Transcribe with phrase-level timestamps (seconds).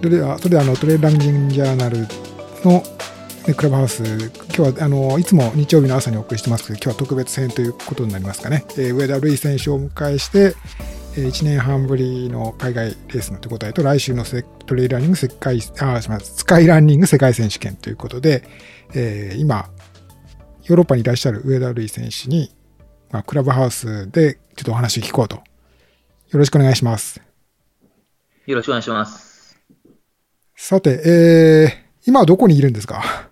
[0.00, 1.98] それでは、それではあのトレーランニングジャーナル
[2.64, 2.82] の、
[3.54, 8.64] クラブハウス、今日はあのいつも日曜日の朝にお送りしてますけど、今日は特別編ということになりますかね。
[8.78, 10.54] えー、上田瑠衣選手をお迎えして、
[11.16, 18.42] えー、1年半ぶりの海外レースの手応えと、来週のトレイランニング世界、あ、ません、スカイランニング世界選手権ということで、
[18.94, 19.68] えー、今、
[20.64, 22.54] ヨーロッパにいらっしゃる上田瑠衣選手に、
[23.10, 25.36] まあ、クラブハウスでちょっとお話を聞こうと。
[25.36, 27.20] よろしくお願いします。
[28.46, 29.29] よろしくお願いします。
[30.62, 33.30] さて、えー、今はどこにいるんですか？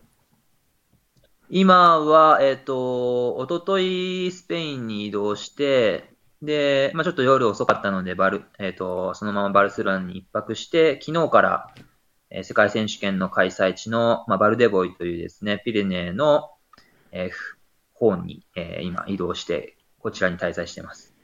[1.51, 6.11] 今は、えっ、ー、と、おとといスペインに移動して、
[6.41, 11.75] で、まあ、ちょっと夜遅かったので、バル、えっ、ー、と、そのままバルセロナに一泊して、昨日から、
[12.31, 16.49] えー、世界選手権の開催地の、まあ、バルデボイというですね、ピレネーの、
[17.13, 17.31] えー、
[17.93, 21.15] 方に、えー、今移動して、こちらに滞在しています。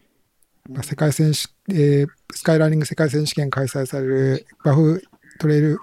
[0.83, 5.03] 世界選手、えー、スカイランニング世界選手権開催されるバフ
[5.41, 5.79] トレイル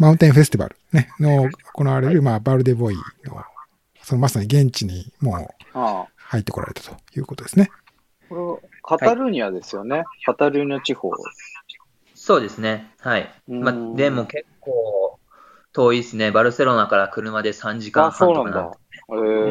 [0.00, 3.44] マウンテンフェスティバル、ね、の行われる、まあ、バルデボイの
[4.02, 5.46] そのまさに現地にもう
[6.16, 7.70] 入ってこられたということですね。
[8.30, 11.10] これカタルーニャですよね、はい、カタルーニャ地方。
[12.14, 12.90] そうですね。
[13.00, 13.30] はい。
[13.46, 15.18] まあ、でも結構
[15.74, 16.30] 遠いですね。
[16.30, 18.60] バルセロナから車で3時間半とかな。
[18.60, 18.72] あ、
[19.06, 19.46] そうなん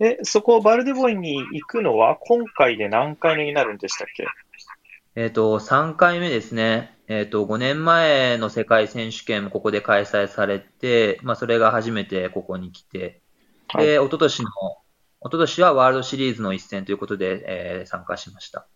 [0.00, 0.14] へえ。
[0.14, 4.26] え、そこ、バルデボイに行くのは今回で何回目になるんでしたっけ？
[5.16, 6.96] えっ、と、3回目ですね。
[7.08, 13.20] えっ、ー、と、5年前の世界選手権もここで開催されて、まあ、それが初めてここに来て、
[13.66, 18.68] はい、で、一昨年の、一昨年はワールドシリーズの一戦ということで、えー、参加しました。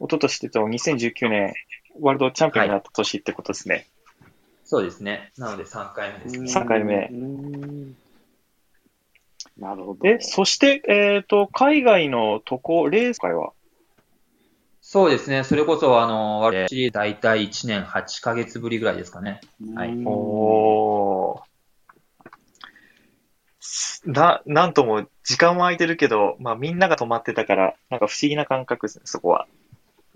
[0.00, 1.54] 一昨年って言うと、2019年、
[2.00, 3.74] ワールドチャンピオンになった年ってことですね。
[3.74, 3.86] はい、
[4.64, 5.32] そうですね。
[5.36, 6.52] なので3回目ですね。
[6.52, 7.10] 3回目。
[9.56, 10.00] なるほど。
[10.00, 13.52] で、そして、えっ、ー、と、海外のとこ、レース会は
[14.90, 15.44] そうですね。
[15.44, 19.42] それこそ、あの、私、大体1年8ヶ月ぶりぐらいですかね。
[19.76, 19.90] はい。
[20.06, 21.42] お
[24.06, 29.46] な、なんとも、時間は空いてるけど、まあみんなが止まってたから、なんか不思議な感覚ですね、そこは。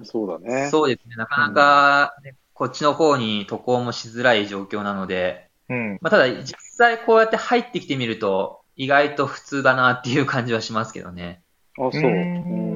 [0.04, 0.70] そうだね。
[0.70, 1.16] そうですね。
[1.16, 5.98] なかなか、ね、こっちの方に渡航もしづらい状況なので、うん。
[6.00, 11.42] まあただ、実際こうやって入ってきてみると、意外と普通だなっていう感じはしますけどね。
[11.76, 12.02] あ、そう。
[12.04, 12.04] う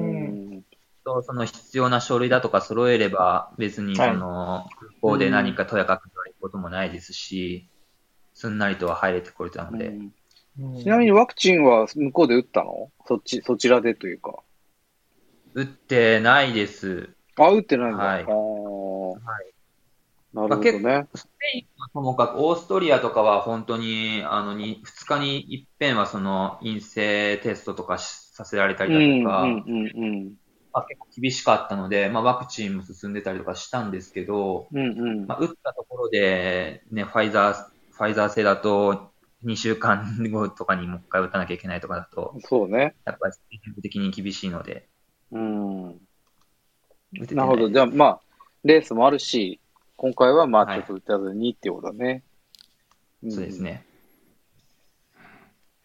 [0.03, 0.06] ん
[1.07, 7.69] と、その必要な書類だとか揃えれば、別にその、空港で何かとやかく言われることもないですし、
[8.33, 9.97] すんなりとは入れてこれたので。
[10.81, 12.91] ちなみにワクチンは向こうで打ったの？
[13.05, 14.35] そっち、そちらでというか。
[15.53, 17.09] 打ってないです。
[17.37, 18.03] あ、打ってないんだ。
[18.03, 18.25] はい。
[18.25, 18.31] は
[19.13, 19.53] い。
[20.33, 21.07] なるほどね。
[21.15, 30.46] スペインはともかく、オーストリアとかは本当に、あの、に、2日に一遍はその陰性テストとかさせられたりだとか、うんうんうんうん
[30.77, 37.53] まあ、結構厳しかったので、まあ、ワクチンも進んでたりとかしたんですけど、うんうんまあ、打ったところで、ね、ファイザー、
[37.93, 39.09] ファイザー製だと、
[39.43, 42.93] 2週間後とかにもう一回打たなきゃいけないとかだと、そうね。
[43.05, 43.33] やっぱり
[43.63, 44.87] 全部的に厳しいので。
[45.31, 45.87] うん。
[47.31, 47.69] なるほど。
[47.71, 48.19] じゃあ、まあ、
[48.63, 49.59] レースもあるし、
[49.95, 52.23] 今回はまあ、ちょっと打たずにっていうことだね。
[53.23, 53.83] はい、そうですね。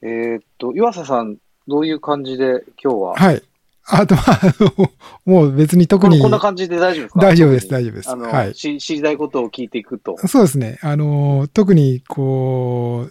[0.03, 3.15] えー、っと、岩佐さん、どういう感じで今日は？
[3.15, 3.43] はい。
[3.85, 4.91] あと、あの、
[5.25, 6.21] もう別に特に。
[6.21, 7.21] こんな感じで大丈夫ですか？
[7.21, 8.11] 大丈夫です、大丈夫です。
[8.11, 10.17] あの、はい、知りたいことを聞いていくと。
[10.29, 10.79] そうですね。
[10.83, 13.09] あの、特に、こ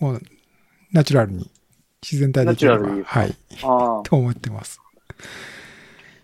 [0.00, 0.22] う、もう、
[0.92, 1.50] ナチュラルに、
[2.02, 3.34] 自然体できれば、はい。
[3.64, 4.80] あと思ってます。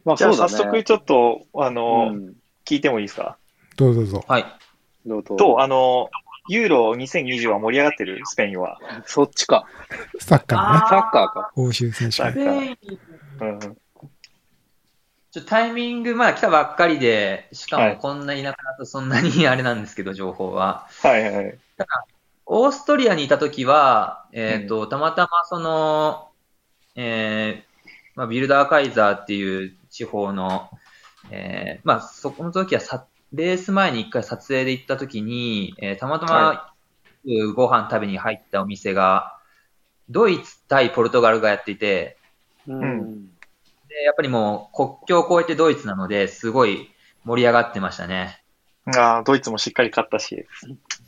[0.04, 3.36] まあ、じゃあ、早速ちょっと、あの、うん、聞いてもいいですか？
[3.76, 4.24] どうぞどうぞ。
[4.28, 4.44] はい。
[5.04, 5.34] どうぞ。
[5.34, 6.08] と、あの、
[6.48, 8.20] ユーロ2020は盛り上がってる？
[8.24, 8.78] スペインは。
[9.06, 9.64] そっちか。
[10.20, 10.78] サッカーね。
[10.88, 11.52] サッカーか。
[11.56, 12.78] 欧州選手権。
[13.42, 13.76] うん。
[15.32, 20.86] ちょタイミング、まだ来たばっかりで、しかもこんな田舎だとそんなにあれなんですけど、情報は。
[21.02, 21.58] はいはい。
[21.78, 22.06] ただ、
[22.44, 26.28] オーストリアにいたときは、えっ、ー、と、うん、たまたまその、
[26.96, 30.68] えー、まあ、ビルダーカイザーっていう地方の、
[31.30, 36.74] えー、まあ、そこの時はさ、レース前に一回撮影で行った時に、えー、たまたま、
[37.56, 39.38] ご飯食べに入ったお店が、
[40.10, 42.18] ドイツ対ポルトガルがやっていて、
[42.66, 43.31] うん。
[43.92, 46.90] で、やっぱりもう国境を越えてドイツなので、すごい
[47.24, 48.42] 盛り上がってましたね。
[48.96, 50.46] ああ、ドイツもしっかり勝ったし。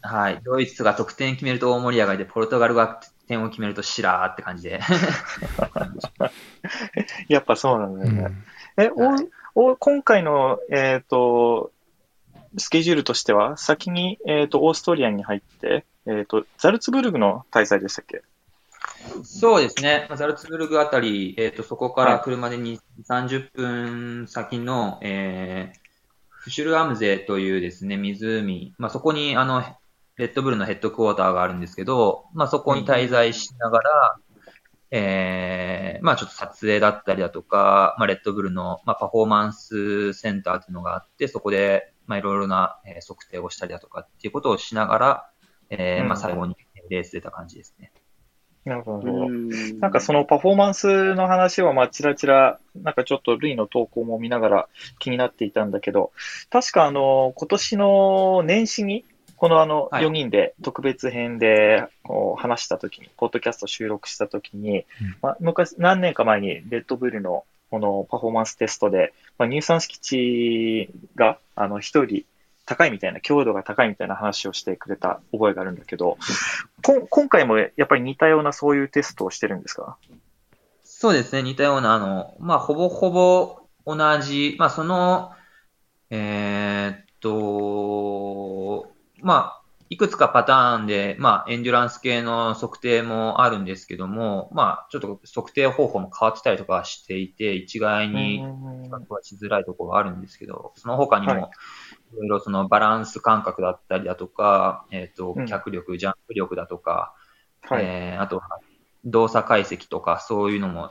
[0.02, 0.40] はい。
[0.44, 4.81] ドイツが得点決めると大盛り上がりで、ポルトガルが点を決めるとシラーって感じで。
[7.28, 8.28] やっぱそうなんだよね。
[8.76, 11.72] うん、え、はい、おお今回の、えっ、ー、と、
[12.58, 18.22] スケジュールとしては、先に、えっ、ー、と、オーストリアに入って、えっ、ー、と、ザルツブルグの大祭でしたっけ？
[19.22, 20.08] そうですね。
[20.14, 22.78] ザルツブルグあたり、えっ、ー、と、そこから車で2、
[23.08, 25.78] はい、30分先の、えー、
[26.28, 29.62] フシュルアムゼというですね、湖、まあ、そこに、あの、
[30.16, 34.16] レッドブルのヘッドクォーターがあるんですけど、まあ、そこに滞在しながら、
[34.96, 45.30] えー、まあちょっと撮影だったりだとか、まあレッドブルの、まあ、パフォーマンスセンターっていうのがあって、そこで、まあいろいろな、えー、測定をしたりだとかっていうことをしながら、
[45.70, 46.54] えー、うん、まあ最後に
[46.90, 47.90] レース出た感じですね。
[48.64, 49.28] なるほど。
[49.78, 49.90] なん。
[49.90, 54.69] かそのパフォーマンスの話は、まあ、ちらちら、なんかちょっとルイの投稿も見ながら
[54.99, 56.12] 気になっていたんだけど、
[56.50, 59.05] 確かあの、今年の年始に、
[59.37, 64.87] このあの、4人で特別編でこう話したときに、ポッドキャスト収録したときに、
[65.20, 72.25] まあ、昔、何年か前にレッドブルのこのパフォーマンステストで、まあ、乳酸式値が、あの、一人
[72.66, 76.16] 高いみたいな、強度が高いみたいな話をしてくれた覚えがあるんだけど、
[76.82, 79.96] こ今回もやっぱり似たようなそういうテストをしてるんですか？
[80.82, 85.32] そうですね、似たような、あの、まあ、ほぼほぼ同じ、まあ、その、
[86.11, 98.44] えー、っと、まあ、いくつかパターンで、まあ、エンデュランス系の測定もあるんですけども、まあ、ちょっと測定方法も変わってたりとかしていて、一概に比
[98.90, 101.37] 較はしづらいところがあるんですけど、その他にも、い
[102.16, 107.14] ろいろそのバランス感覚だったりだとか、えっ、ー、と、脚力、ジャンプ力だとか、
[107.62, 108.43] はい、えー、あと、
[109.05, 110.90] 動作解析とか、そういうのも、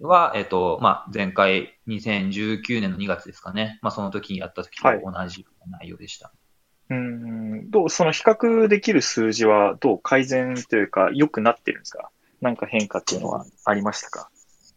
[0.00, 3.78] は、えっ、ー、と、まあ、前回2019年の2月ですかね。
[3.82, 5.46] まあ、その時にやった時と同じ
[5.80, 6.28] 内容でした。
[6.28, 6.36] はい
[6.90, 12.10] うん、どう、その比較できる数字はどう改善というか、良くなってるんですか？
[12.40, 14.28] なんか変化っていうのはありましたか？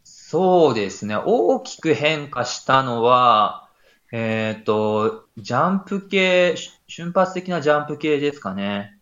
[0.04, 1.18] そうですね。
[1.18, 3.65] 大きく変化したのは、
[4.18, 6.56] えっ、ー、と、ジャンプ系、
[6.88, 8.98] 瞬発的なジャンプ系ですかね。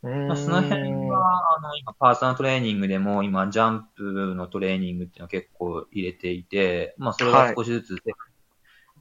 [0.00, 8.00] まあ、その辺は、あの、今、パーソナルトレーニングでも、今、ジャンプのトレーニングっていうのを結構入れていて、まあ、それが少しずつ、はい、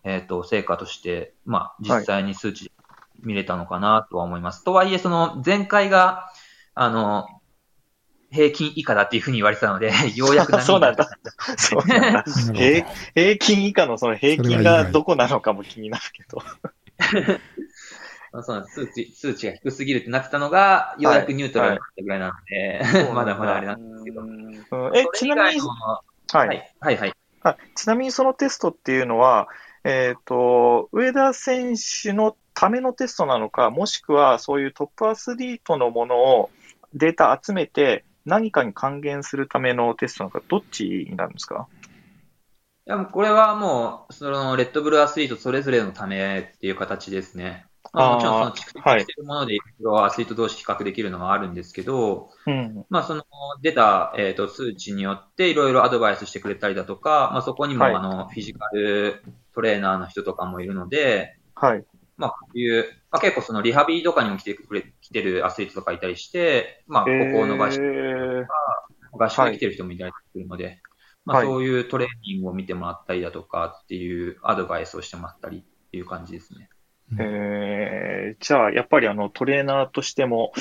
[0.04, 2.70] えっ、と、成果として、まあ、実際に数値
[3.22, 4.66] 見れたのかなとは思います。
[4.66, 6.30] とはいえ、その前回が、
[6.76, 7.26] あの、
[8.34, 11.08] 平均以下だっていうふうに言われてたので、 ようやくそうなんだ。
[11.58, 12.86] そうなんだ平。
[13.14, 16.42] 平均以下のその平均がどこなのかも気になるけど。
[18.42, 24.92] そうなん数値、数値が低すぎるってなってたのが、ようやくニュートラルになったぐらいなので、はい、 まだまだあれなんですけど。
[24.96, 27.06] え、ちなみに、はい、はい、はい、は
[27.52, 27.58] い。
[27.76, 29.48] ちなみにそのテストっていうのは、
[29.84, 36.50] えっ、ー、と、上田選手のためのテストなのか、もしくはそういうトップアスリートのものを
[36.96, 41.68] データ集めて何かに還元するためのテストなのか、どっちになるんですか？
[42.86, 47.66] いや、これはもう、その、レッドブルアスリートそれぞれのためっていう形ですね。
[47.92, 49.58] まあ、もちろんその蓄積しているもので、
[50.02, 53.24] アスリート同士比較できるのはあるんですけど、うん、まあその
[53.62, 59.22] 出た、えーと、数値によっていろいろアドバイスしてくれたりだとか、まあそこにも、はい、あのフィジカル
[59.54, 61.86] トレーナーの人とかもいるので、はい。
[62.18, 67.84] まあ、こういう、まあ、結構そのリハビリとかにも来てくれ、来てるアスリートとかいたりして、まあ、ここを伸ばして
[69.12, 70.82] とか、合宿で来てる人もいたりするので、はい、
[71.26, 76.70] まあ、そういうトレーニングを見てもらったりだとかっていうアドバイスをしてもらったりっていう感じですね。
[77.20, 80.54] えー、じゃあ、やっぱりあのトレーナーとしても、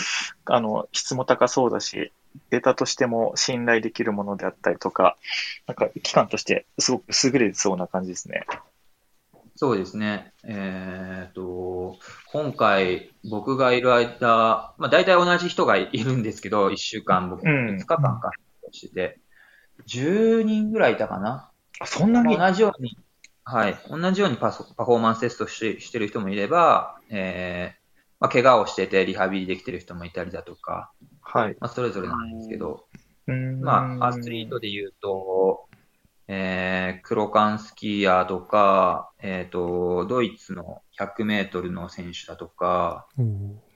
[0.44, 2.12] あの、質も高そうだし、
[2.50, 5.16] データとしても信頼できるものであったりとか、
[5.66, 8.46] なんか機関としてすごく優れそうな感じですね。
[9.62, 10.32] そうですね。
[10.42, 11.96] えっ、と、
[12.32, 18.32] 今回僕がいる間、まあ大体同じ人がいるんですけど、1週間僕、5日間か
[18.72, 19.20] してて、
[19.86, 21.48] 10人ぐらいいたかな。
[21.84, 22.36] そんなに？
[22.36, 22.98] 同じように、
[23.44, 23.78] はい。
[23.88, 30.90] 同じようにパパフォーマンステストししてる人もいれば、えー、まあ、怪我をしててリハビリできてる人もいたりだとか、
[31.20, 31.56] はい。
[31.60, 32.86] まあ、それぞれなんですけど、
[33.60, 35.69] まあ、アスリートで言うと、
[36.34, 43.06] えー、クロカンスキーヤーとか、えっ、ー、と、ドイツの100メートルの選手だとか、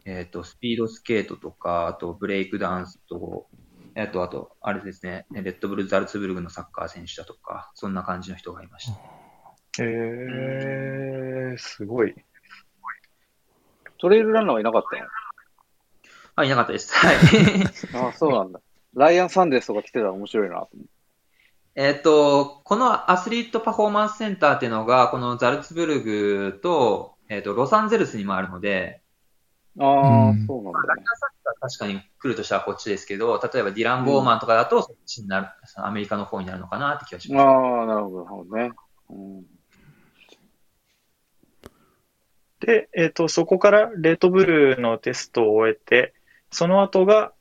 [0.06, 3.46] えっ、ー、と、スピードスケートとか、あとブレイクダンスと、
[3.94, 8.90] えっ、と、あと、あれですね、レッドブル・ザルツブルグのサッカー選手だとか、そんな感じの人がいまし
[9.76, 9.82] た。
[9.82, 12.14] へえー、すごい。
[13.98, 15.04] トレイルランナーはいなかったの？
[16.36, 16.94] あ、いなかったです。
[16.94, 17.16] はい。
[17.92, 18.62] あそうなんだ。
[18.94, 20.95] ライアン・サンデスとか来てたら面白いなと思って。
[21.78, 29.02] えっ、と、このアスリートパフォーマンスセンターっていうのが、このザルツブルグと、えっ、ー、と、ロサンゼルスにもあるので、
[29.78, 31.02] ああ、うん、そうなんだ、ね。
[31.04, 37.44] ラサンデスは確かに来るとしたらこっちですけど、例えばディラン・ボーマンとかだと、そっちになる、うん、アメリカの方になるのかなって気がします。
[37.44, 38.72] ああ、なるほどね。
[39.10, 39.44] うん
[42.60, 46.14] で、えっ、ー、と、そこからレートブルーのテストを終えて、
[46.50, 47.34] その後が、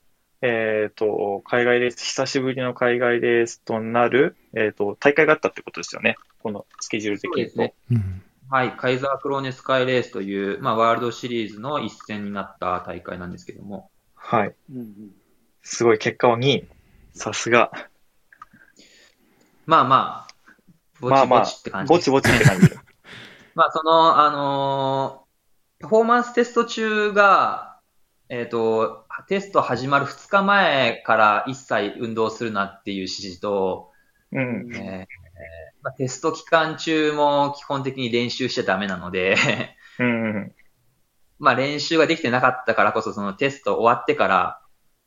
[0.45, 6.17] えっ、ー、と、海外レース、久しぶりの海外レースとなる、えっ、ー、と、大会があったってことですよね。
[6.43, 7.73] このスケジュール的にね。
[8.51, 14.55] はい、カイザークローネスカイレースという、まあ、ワールドシリーズの一戦になった大会なんですけども、はい。
[14.71, 15.11] うんうん
[15.67, 16.67] すごい結果を2位。
[17.13, 17.71] さすが。
[19.65, 20.33] まあまあ、
[20.99, 22.69] ぼちぼまあまあちって感、じぼちぼちって感じ。
[23.55, 25.25] まあ、その、あのー
[25.79, 27.64] パフォーマンステスト中が、
[28.29, 33.91] えっ、と、テスト始まる2日前から一切運動するなっていう指示と、
[34.31, 34.69] うん。
[34.75, 35.25] えー
[35.85, 39.35] まあ、テスト期間中も基本的に練習しちゃダメなので、
[39.99, 40.55] うん。
[41.37, 44.61] まあ練習ができてなかったからこそ、そのテスト終わってから、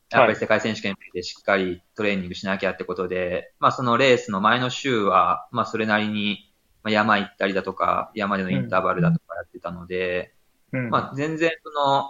[0.09, 6.49] やっぱり世界選手権でしっかりトレーニングしなきゃってことで、まあそのレースの前の週は、まあそれなりに
[6.81, 10.33] まあ山行ったりだとか、山でのインターバルだとかやってたので、
[10.71, 10.89] うん。
[10.89, 12.09] まあ全然その、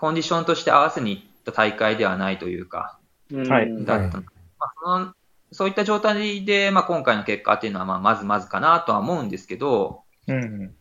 [0.00, 2.98] コンディションとして合わせに行った大会ではないというか、
[3.32, 4.28] はいうんだったので
[4.58, 5.14] まあその、
[5.52, 10.74] そういった状態で、まあ今回の結果っていうのは、まあまずまずかなとは思うんですけど、うん。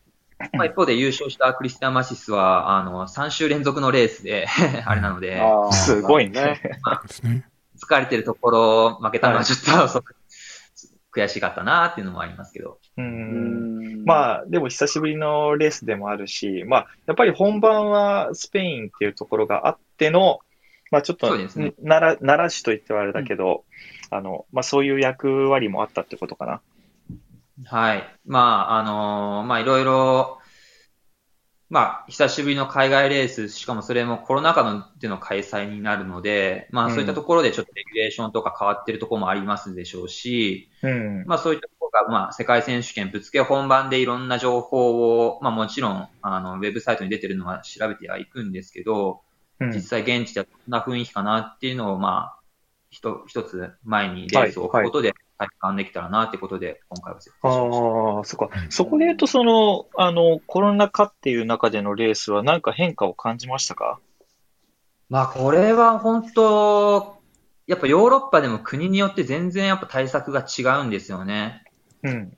[0.53, 4.47] まあ、一方で優勝したクリスティアン・マシスは、あの、3週連続のレースで、
[4.85, 6.61] あれなので、すごいね。
[7.05, 7.45] ですね。
[7.77, 10.03] 疲れてるところ、負けたのはちょっと、そう
[11.11, 12.79] 悔しかったなっていうのもありますけど。
[12.97, 13.01] う。
[13.01, 20.39] うんんまあ、でも久しぶりのレースでもあるし、まあ、やっぱり本番はスペインっていうところがあっての、
[20.91, 23.63] まあちょっと、ねなら、奈良市と言ってはあれだけど、
[24.09, 26.61] あの、まあそういう役割もあったってことかな。
[27.65, 28.03] はい。
[28.25, 28.39] ま
[28.71, 30.38] あ、あのまあ、いろいろ、
[31.69, 41.25] まあ、久しぶりの海外レース、しかもそれもコロナ禍のでの開催になるので、まあ、そういったところでちょっとレギュレーションとか変わってるところもありますでしょうし、うん。
[41.27, 49.21] まあそういったところが、まあ世界選手権ぶつけ本番でいろんな情報を、まあもちろん、あの、ウェブサイトに出てるのは調べてはいくんですけど、
[49.59, 49.71] うん。
[49.71, 52.39] 実際現地ではどんな雰囲気かなっていうのを、まあ、
[52.89, 57.85] ひと一つ前にレースを置くことで体感できたらなってことで、今回は設定しました。
[57.85, 58.55] ああ、そっか。
[58.69, 63.99] そこで言うと、その、あの、コロナ禍っていう中でのレースは何か変化を感じましたか？
[65.09, 67.17] まあこれは本当、
[67.65, 71.63] やっぱヨーロッパでも国によって全然やっぱ対策が違うんですよね。
[72.03, 72.37] うん。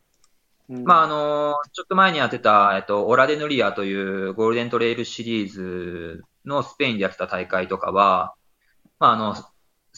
[0.69, 8.35] まあ、あの、ちょっと前にやってた、えっと、オラデヌリアというゴールデントレイルシリーズのスペインでやってた大会とかは、
[8.97, 9.35] まあ、あの、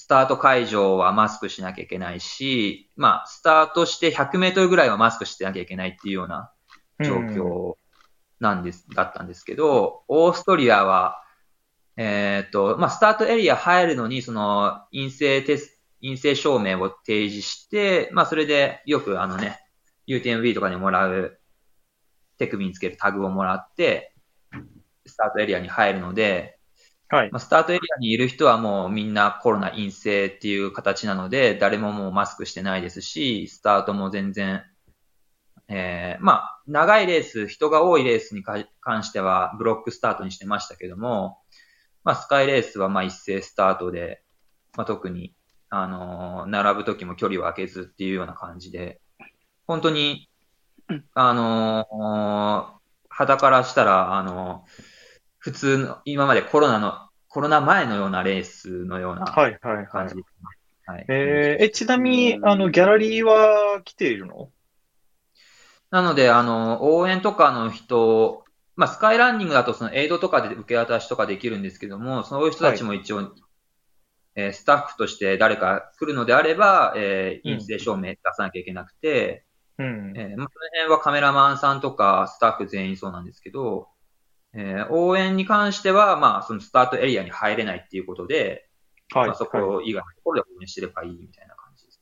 [0.03, 6.51] スタート会場はマスクしなきゃいけないし、まあ、スタートして100メートルぐらいはマスクしてなきゃいけないっていうような
[6.99, 7.75] 状況
[8.41, 11.23] なんです、だったんですけど、オーストリアは、
[11.95, 19.61] えっと、まあ、スタートエリア入るのに、その、陰性テス陰性証明を提示して、まあ、それでよくあのね、
[20.09, 21.39] UTMB とかにもらう
[22.37, 24.13] 手首につけるタグをもらって、
[25.05, 26.59] スタートエリアに入るので、
[27.09, 27.31] はい。
[27.31, 34.63] まあ、スタートエリアにいる人はもうみんなコロナ陰性っていう形なので、誰ももうマスクしてないですし、スタートも全然、
[35.67, 41.39] えー、まあ、長いレース、人が多いレースにか関してはブロックスタートにしてましたけども、
[42.03, 44.23] まあ、スカイレースはまあ一斉スタートで、
[44.75, 45.35] まあ、特に、
[45.69, 49.01] あのー並ぶ時も距離を空けずっていうような感じで、
[49.67, 50.29] 本当に、
[51.13, 54.92] あのー肌からしたら、あのー
[55.43, 56.93] 普通の、今までコロナの、
[57.27, 60.15] コロナ前のようなレースのようなはい、はい、はい感じ。。
[60.85, 61.05] はい。
[61.09, 64.51] えー、え、ちなみに、あの、ギャラリーは来ているの？
[65.91, 68.45] なので、あの、応援とかの人、
[68.77, 73.33] まあ、スカイランニングだとそのエイドとかで受け渡しとかできるんですけども、そういう人たちも一応、
[74.35, 79.45] えースタッフとして誰か来るのであれば、えーうん陰性証明出さなきゃいけなくて、
[79.77, 80.13] うん。
[80.15, 83.89] えーまあ、その辺はカメラマンさんとかスタッフ全員そうなんですけど、
[84.55, 88.69] えー応援に関しては、まあ、そのスタートエリアに入れないっていうことで、
[89.13, 89.27] はい。
[89.27, 92.01] まあ、そこ以外のところで応援してればいいみたいな感じです。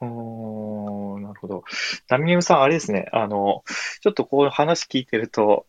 [0.00, 1.64] おーなるほど。
[2.08, 3.08] ダミエムさん、あれですね。
[3.12, 3.64] あの、
[4.00, 5.66] ちょっとこう話聞いてると、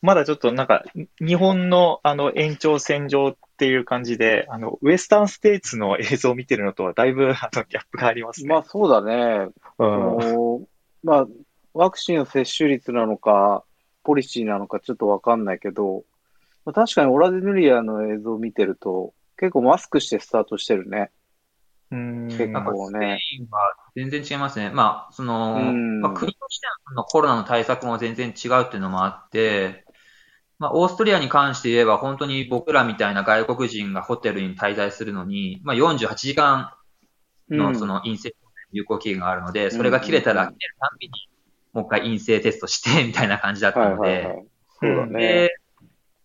[0.00, 0.84] まだちょっとなんか、
[1.20, 8.48] 日本のあの延長線上っていう感じで、あの、ウエスタンステーツの映像を見てるのとはだいぶあのギャップがありますね。
[8.48, 9.48] まあそうだね。
[9.78, 9.94] うん。
[9.94, 10.60] あの
[11.02, 11.26] まあ、
[11.74, 13.64] ワクチンの接種率なのか、
[14.02, 16.04] ポリシーなのかちょっとわかんないけど、
[16.64, 21.10] まあ、確かにオラデヌリアの映像を見てると、結構マスクしてスタートしてるね。
[21.90, 23.20] うん結なんかスペ構ね。
[23.38, 23.60] インは
[23.96, 24.70] 全然違いますね。
[24.70, 29.84] まあ、その、うんまあ、国としてのコロナの対策も全然違うっていうのもあって、
[30.58, 36.74] まあ、オーストリアに関して言えば、本当に僕らみたいな外国人がホテルに滞在するのに、まあ、48時間
[37.48, 38.34] のその陰性
[38.72, 41.12] 有効期限があるので、それが切れたらうん切れるたんびに、
[41.78, 44.46] もう一回陰性テストして、 みたいな感じだったはいので、はいはい。
[44.80, 45.20] そうだね。
[45.20, 45.54] で、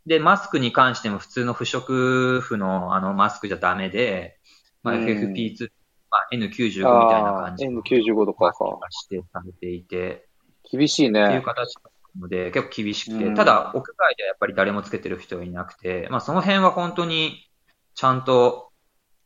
[0.06, 4.40] で、マスクに関しても普通の不織布のあのマスクじゃダメで、
[4.82, 5.70] まあ、うん FFP2、
[6.10, 8.80] まあ、N95 みたいな感じの N95 とかか。
[9.10, 10.28] 指定されていて、
[10.70, 11.42] 厳しいっていうね。
[11.42, 11.76] 形
[12.20, 17.48] ので、結構厳しくて、うんただ、屋外ではやっぱり誰もつけてる人はいなくて、まあ、その辺は本当に、
[17.96, 18.72] ちゃんと、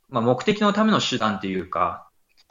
[0.09, 2.06] まあ、目的のための手段っていうか、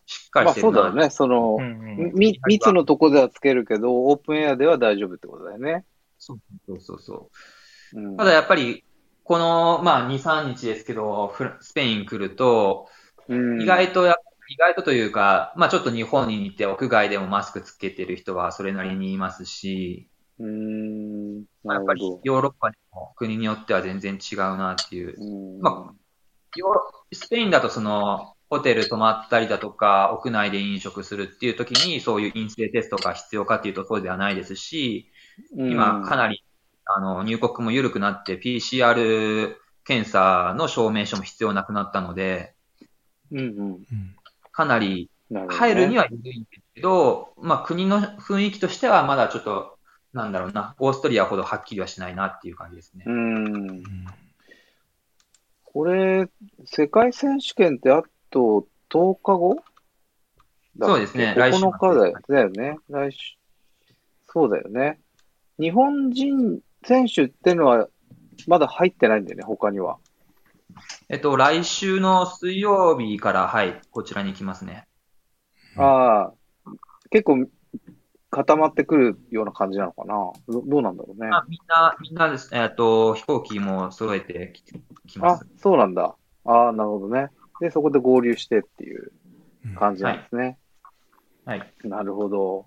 [0.06, 0.78] しっかりまあしてるな。
[0.78, 1.10] そうだよね。
[1.10, 5.84] そのう、んみ密のとこではつけるけど、オープンエアでは大丈夫ってことだよね。
[6.18, 7.30] そうそうそ
[7.94, 8.00] う。
[8.00, 8.84] うんただやっぱり、
[9.22, 12.88] この、まあ、2、3日ですけど、スペイン来ると、
[13.28, 14.14] うん意外とや、
[14.48, 20.08] 意外とというか、まあちょっと日本に似て屋外でもマスクつけてる人はそれなりにいますし、
[20.38, 21.44] うーん。
[21.64, 22.02] まあやっぱり。
[22.22, 25.14] ヨーロッパでも国によっては全然違うなっていう。
[25.18, 25.92] うんま
[26.54, 26.80] ヨーロ
[27.12, 35.10] スペインだとその、ホテル泊まったりだとか、屋内で飲食するっていう時に、そういう陰性テストが必要かっていうとそうではないですし、
[35.56, 36.44] 今かなり、
[36.84, 42.54] あの、入国も緩くなって PCR 検査の証明書も必要なくなったので、
[43.32, 43.46] うんうん。
[43.48, 44.16] うん
[44.56, 45.10] かなり
[45.48, 49.76] 入るには緩いんですけど、まあ国の雰囲気としてはまだちょっと、
[50.14, 53.04] なんだろうな、オーストリアほどはっきりはしないなっていう感じですね。
[53.06, 53.82] うん。
[55.62, 56.26] これ、
[56.64, 58.02] 世界選手権ってあ
[58.36, 59.56] と10日後？
[60.78, 62.78] そうですね来週9日だよだよね。
[62.90, 63.36] 来週。
[64.26, 65.00] そうだよね。
[65.58, 67.88] 日本人選手ってのは
[68.46, 69.96] まだ入ってないんだよね、他には。
[71.08, 74.86] えっと、来週の水曜日から、はい、こちらに来ますね。
[75.78, 76.34] ああ、
[77.08, 77.46] 結構
[78.28, 80.14] 固まってくるような感じなのかな。
[80.48, 81.30] どどうなんだろうね。
[81.30, 84.62] まあ、みんな、みんなです、えっと、飛行機も揃えてき
[85.06, 86.14] きまあす。、そうなんだ。
[86.44, 87.30] ああ、なるほどね。
[87.60, 89.12] で、そこで合流してっていう
[89.76, 90.58] 感じなんですね。
[91.44, 91.72] はい。
[91.84, 92.66] なるほど。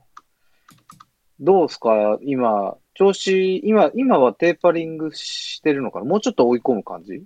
[1.40, 2.18] どうですか？
[2.22, 6.06] 今、調子、今、今はテーパリングしてるのかな？
[6.06, 7.24] もうちょっと追い込む感じ？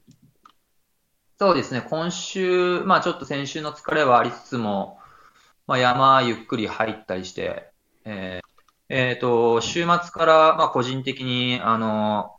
[1.40, 5.00] そうですね、今週、まあちょっと先週の疲れはありつつも、
[5.66, 7.72] まあ山ゆっくり入ったりして、
[8.06, 8.48] えー
[8.90, 12.33] えーと、週末から、まあ個人的に、あの、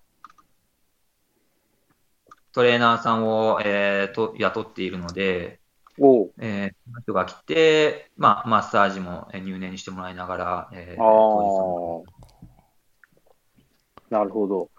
[2.55, 5.59] トレーナーさんを、えーと、雇っているので、
[5.99, 6.33] おう。
[6.41, 12.03] えー、その人が来て、まあ、マッサージもえー入念にしてもらいながら、えーあ。
[14.11, 14.71] なるほど。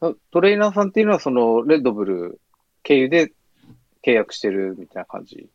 [0.00, 2.40] あトレーナーさんっていうのは、その、レッドブル
[2.82, 3.32] 経由で
[4.02, 5.36] 契約してるみたいな感じ？
[5.36, 5.48] 日い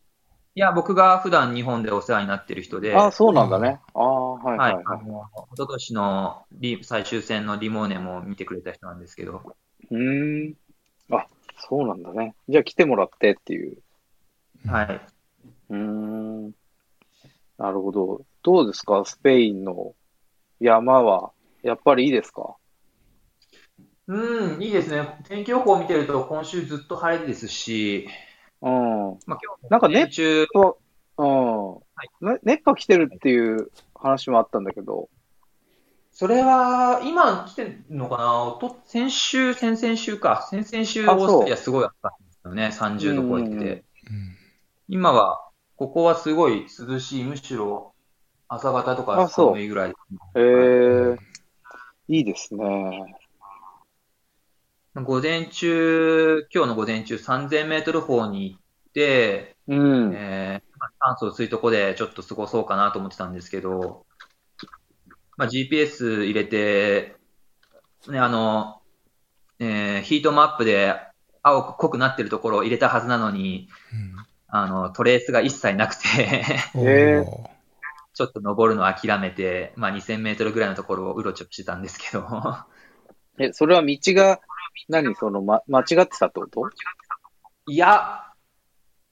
[0.54, 3.80] や、僕が普段日本でお世話になっている人で、ああ、そうなんだね。
[3.92, 5.00] ああ、はいはい、はいはい。
[5.00, 9.42] あの、一昨年のリ最終戦のリモーネも見てくれた人なんですけど、
[9.90, 10.54] うーん。
[11.10, 11.26] あ、
[11.58, 12.34] そうなんだね。
[12.48, 13.78] じゃあ来てもらってっていう。
[14.66, 15.00] はい。
[15.70, 16.46] うーん。
[17.58, 18.24] なるほど。
[18.42, 19.04] どうですか？
[19.04, 19.94] スペインの
[20.60, 21.32] 山は。
[21.62, 22.56] やっぱりいいですか？
[24.08, 25.18] うん、いいですね。
[25.24, 28.08] 天気予報を見てると、今週ずっと晴れですし、
[28.62, 28.72] うん。
[28.72, 30.78] まあ、今日もなんかね午前中、と、
[31.18, 32.32] うん。
[32.34, 35.08] ね熱波来てるっていう話もあったんだけど。
[36.18, 38.56] それは、今来てるのかな？
[38.58, 40.48] と先週、先々週か。
[40.50, 42.72] 先々週、オーストリアすごい暑かったんですよね。
[42.72, 43.84] 30度超えてて。
[44.88, 47.24] 今は、ここはすごい涼しい。
[47.24, 47.94] むしろ、
[48.48, 49.90] 朝方とかあそう寒いぐらい。
[49.90, 49.94] へ
[50.40, 51.16] え、
[52.08, 53.14] いいですね。
[54.94, 58.60] 午前中、今日の午前中3000メートル方に行っ
[58.94, 60.14] て、うん。
[60.14, 64.05] えーまあ酸素薄いとこでちょっと過ごそうかなと思ってたんですけど、
[65.36, 67.16] まあ、GPS 入れて、
[68.08, 68.80] ね、あの、
[69.58, 70.94] えーヒートマップで
[71.42, 73.68] 青く濃くなってるところを入れたはずなのに、
[74.48, 76.00] あの、トレースが一切なくて、
[76.74, 77.22] うんへー。
[77.22, 77.56] おー
[78.16, 82.26] ちょっと登るのを諦めて、まあ、2000メートルぐらいのところをうろちょろしてたんですけど、
[83.38, 84.40] え、それは道が、
[84.88, 86.62] 何その、ま、間違ってたってこと？
[87.66, 88.25] いや、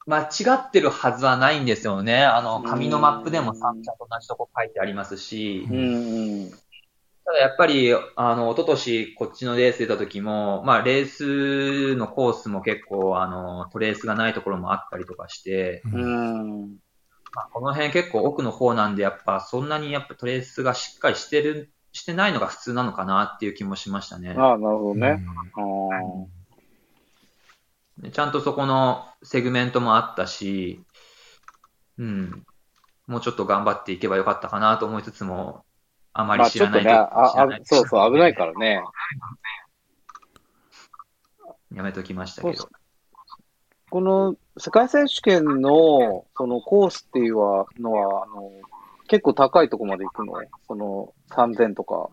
[0.06, 2.24] 間違ってるはずはないんですよね。
[2.24, 6.50] あの、紙のマップでも三茶と同じとこ書いてありますし、うんうん。
[7.24, 16.78] ただやっぱり、あの、一昨年こっちのレース出た時も、まあ、レースのコースも結構、あの、トレースがないところもあったりとかして、うん。
[17.34, 24.34] まあ、この辺結構奥の方なんで、やっぱそんなにやっぱトレースがしっかりしてる、してないのが普通なのかなっていう気もしましたね。
[24.36, 25.08] ああ、なるほどね。
[25.08, 25.18] あで
[28.12, 30.82] ちゃんとそこのセグメントもあったし、
[31.98, 32.44] うん、
[33.06, 35.64] もうちょっと頑張っていけばよかったかなと思いつつも、
[36.12, 38.82] あまり知らないあちょっとね、あ、あそうそう、危ないからね。
[41.72, 42.68] やめときましたけど。
[43.90, 48.50] この世界選手権の、そのコースっていうのは、あの、
[49.06, 50.34] 結構高いとこまで行くの？
[50.66, 52.10] その3000とか。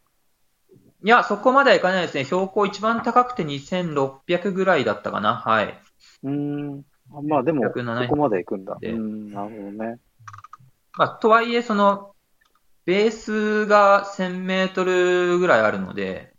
[1.04, 2.26] いや、そこまではいかないですね。
[2.26, 5.36] 標高一番高くて2600ぐらいだったかな。
[5.36, 5.80] はい。
[6.24, 6.86] うーん。
[7.12, 8.74] あまあでも、そ170こまで行くんだ。
[8.74, 10.00] うでん、なるほどね。
[10.94, 12.14] まあ、とはいえ、その、
[12.86, 16.34] ベースが1000メートルぐらいあるので、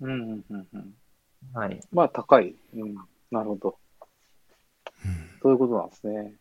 [0.00, 0.94] うんうんうんうん。
[1.54, 1.80] はい。
[1.92, 2.56] まあ、高い。
[2.74, 2.94] うん。
[3.30, 3.78] なるほど。
[5.04, 6.32] うんそういうことなんですね。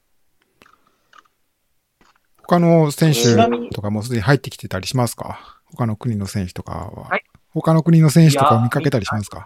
[2.44, 3.36] 他の選手
[3.74, 5.60] とかもすでに入ってきてたりしますか？
[5.72, 7.10] 他の国の選手とかは。
[7.10, 9.46] はい他の国の選手とかを見かけたりしますか？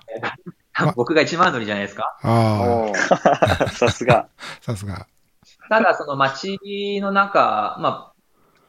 [0.77, 2.17] あ僕が一番乗りじゃないですか？
[2.21, 4.17] あおー さすが。
[4.17, 4.29] あ、
[4.61, 5.07] さすが。
[5.69, 6.59] ただ、その街
[7.01, 8.13] の中、まあ、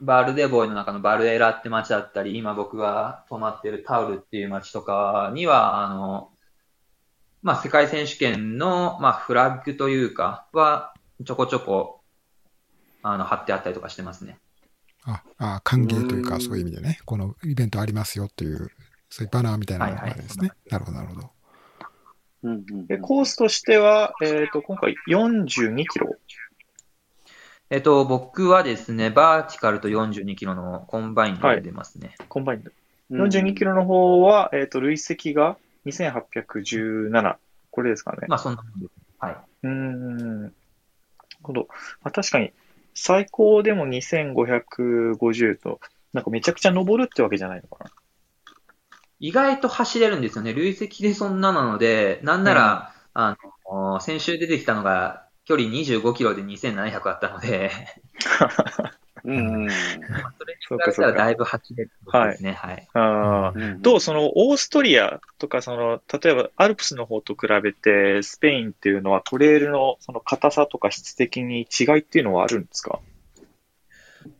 [0.00, 6.30] バルデボイの中のバルエラって街だったり、今僕が泊まってるタウルっていう街とかには、あの、
[7.42, 10.94] まあ、世界選手権の、まあ、フラッグというか、は、
[11.24, 12.00] ちょこちょこ、
[13.02, 14.38] あの、貼ってあったりとかしてますね。
[15.04, 18.70] ああ、歓迎というか、うんそういう意味でね、このイベントありますよという、
[19.10, 20.50] そういうバナーみたいなのがあはいはいるんですね。
[20.70, 21.30] なるほど、なるほど。
[22.42, 26.16] うんうんでコースとしては、えっ、と、今回42キロ。
[27.70, 32.14] えっと、僕はですね、バーティカルと42キロのコンバインで出ますね。
[32.28, 32.70] コンバインド。
[32.70, 32.76] うん
[33.08, 37.36] 42キロの方は、えっ、と、累積が2817。
[37.70, 38.26] これですかね。
[38.26, 38.92] まあ、そんなもんです。
[39.20, 39.36] はい。
[39.62, 40.42] うーん。
[40.42, 40.54] なる
[41.42, 41.68] ほど。
[42.02, 42.52] まあ、確かに、
[42.94, 45.80] 最高でも2550と、
[46.12, 47.90] なんかめちゃくちゃ登るってわけじゃないのかな。
[49.18, 50.52] 意外と走れるんですよね。
[50.52, 53.36] 累積でそんななので、なんなら、あ
[53.70, 57.70] の、先週出てきたのが、距離25キロで2700あったので、
[59.24, 59.68] うんうん
[60.38, 62.52] それに比べたらだいぶ走れるですね。
[62.52, 62.88] はい。
[62.94, 63.82] あーうん。
[63.82, 73.00] どうその、オーストリアとか、その、例えば、アルプスの方と比べて、スペインっていうのは、トレイルの、その、硬さとか質的に違いっていうのはあるんですか？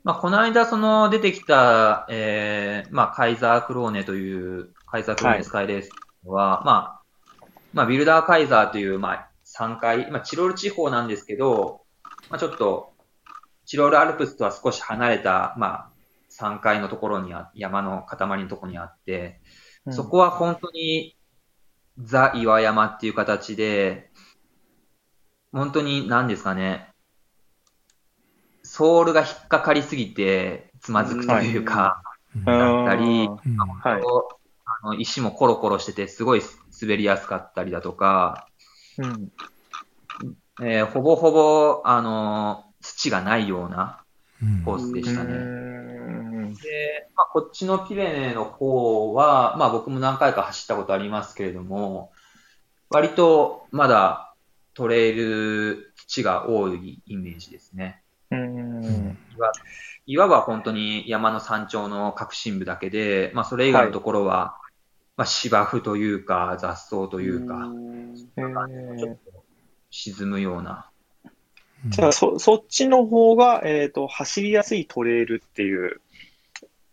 [0.05, 5.91] まあ、この間、その、出てきた、えー、まあ、カイザークローネという、カイザークローネスカイレース
[6.25, 11.83] は、まあ、まあ、ビルダーカイザーという、まあ、3階、まあ、チロール地方なんですけど、
[12.31, 12.93] まあ、ちょっと、
[13.65, 15.91] チロールアルプスとは少し離れた、まあ、
[16.31, 19.41] 3階のところにあ、山の塊のところにあって、
[19.91, 21.17] そこは本当に、
[21.99, 24.11] ザ・岩山っていう形で、
[25.53, 26.93] 本当に何ですかね、
[28.77, 32.03] ソールが引っかかりすぎて、つまずくというか、
[32.45, 34.03] だったりうんはい。
[34.83, 36.43] あの石もコロコロしてて、すごい
[36.79, 38.49] 滑りやすかったりだとか、
[38.99, 39.33] うん。
[40.61, 44.05] えーほぼほぼ、あの、土がないような
[44.43, 45.33] うんコースでしたうね。
[45.33, 52.13] んで、まあ、こっちのピレネーの方は、まあ僕も何回か走ったことありますけれども、
[52.91, 54.35] 割とまだ
[54.75, 58.03] トレイル土が多いイメージですね。
[58.31, 59.19] うん。
[59.37, 59.53] 岩
[60.07, 64.57] 岩は本当に山の山頂の核心部だけで、まあそれ以外のところは、
[65.17, 67.69] まあ芝生というか雑草というか、
[68.37, 68.39] え
[68.99, 69.45] ちょーっと
[69.91, 70.91] 沈むような。
[71.89, 76.01] じゃあ、そ、そっちの方が、えっ、と、走りやすいトレイルっていう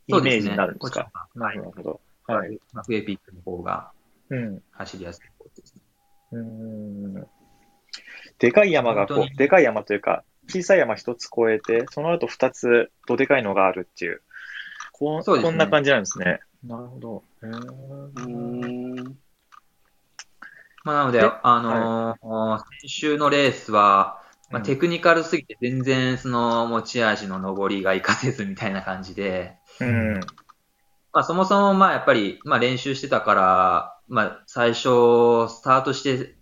[0.07, 1.03] イメージになるんですか？
[1.05, 2.01] こっちなるほど。
[2.27, 2.59] ははいい。。
[2.73, 3.91] まあ、フエピックの方が
[4.29, 4.61] うん。
[4.71, 5.81] 走りやすい方ですね。
[6.33, 7.27] うん。
[8.39, 14.21] でかい山がこう、でかい山というか、小さい山一つ越えて、その後二つ、どでかいのがあるっていう、
[14.91, 16.39] こうそうですねこんな感じなんですね。
[16.65, 17.23] なるほど。
[17.43, 19.17] へうーん。
[20.83, 30.19] まあ、なので、えあのー先週のレースは、まあ、うんテクニカルすぎて全然その持ち味の上りが活かせずみたいな感じで、うん。
[31.13, 36.35] まあそもそもまあやっぱり、まあ練習してたから、まあ最初スタートして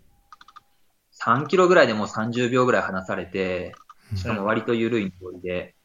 [1.12, 3.76] 3キロぐらいでもう30秒ぐらい離されて、
[4.16, 5.76] しかも割と緩い上りで、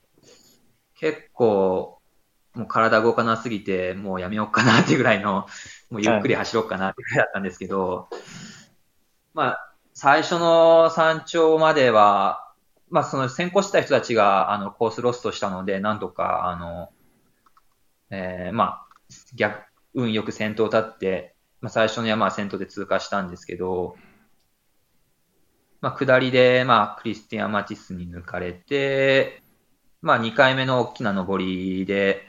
[0.95, 1.99] 結構
[2.55, 5.47] もう体動かなすぎて、もうやめようかなっていうぐらいの、
[5.91, 8.09] もうゆっくり走ろうかなっていうぐらいだったんですけど、
[9.35, 12.53] まあ最初の山頂までは、
[12.89, 16.91] まあその先行した人たちがあのコースロストしたので、なんとかあの、
[18.11, 18.87] えーまあ、
[19.35, 19.63] 逆、
[19.95, 23.97] 運よく先頭立って、まあ、最初の山は先頭で通過したんですけど、
[25.87, 29.41] まあ、下りで、まあ、クリスティアン・マティスに抜かれて、
[30.03, 32.27] まあ、2回目の大きな上りで、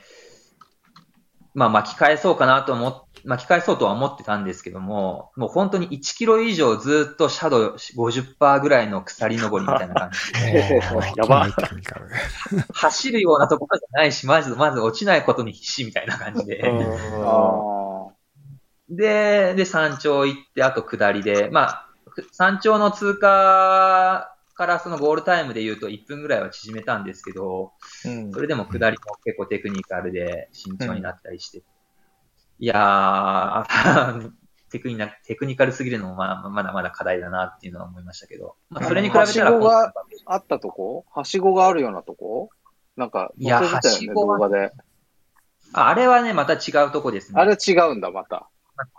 [1.54, 10.80] まあ、巻き返そうかなと思っ、巻き返そうとは思ってたんですけども、もう本当に1キロ以上ずっとシャドウ50%ぐらいの鎖上りみたいな感じで、
[11.18, 11.48] やば。
[12.72, 16.62] 走るようなところじゃないし、まず、まず落ちないことに必死みたいな感じで。
[18.88, 21.87] で、で、山頂行って、あと下りで、まあ、く
[22.32, 27.72] 山頂の通過からそのゴールタイムで言うと1分ぐらいは縮めたんですけど、
[28.04, 31.62] うんそれでも下りも結構テクニカルで慎重になったりして。
[32.60, 34.32] いやー、
[34.70, 39.92] テクニカテクニカルすぎるのもまあまだまだ課題だなっていうのは思いましたけど、まあ、それに比べたらはしごが
[40.26, 41.06] あったとこ？
[41.14, 42.50] はしごがあるようなとこ？
[42.96, 44.72] なんか、いやはしごは動画で。
[45.72, 47.40] ああれはね、また違うとこですね。
[47.40, 48.48] あれ違うんだ、また。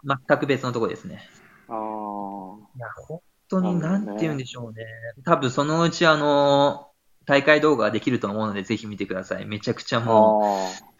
[0.04, 1.28] ま全く別のとこですね。
[1.69, 2.69] ああ。
[2.75, 4.86] いや、本当に、なんて言うんでしょうね。
[5.23, 6.91] 多分そのうちあの、
[7.25, 9.45] 大会動画ができると思うので、ぜひ見てください。
[9.45, 10.41] めちゃくちゃも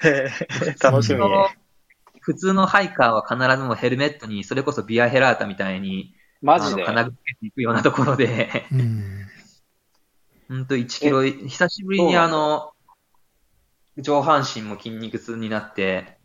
[0.03, 0.05] う、
[0.82, 1.21] 楽しみ。
[2.21, 6.84] 普通のハイカーは必ずもうヘルメットに、それこそビアヘラータみたいに、マジで？
[6.84, 9.25] 金具つけていくようなところで、うん。
[10.47, 12.73] ほんと1キロ、久しぶりにあの、
[13.97, 16.18] 上半身も筋肉痛になって、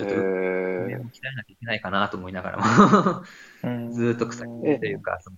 [0.00, 3.22] ちょっと、へねー鍛えなきゃいけないかなと思いながらも、
[3.64, 5.36] うん ずーっと草木というか、その、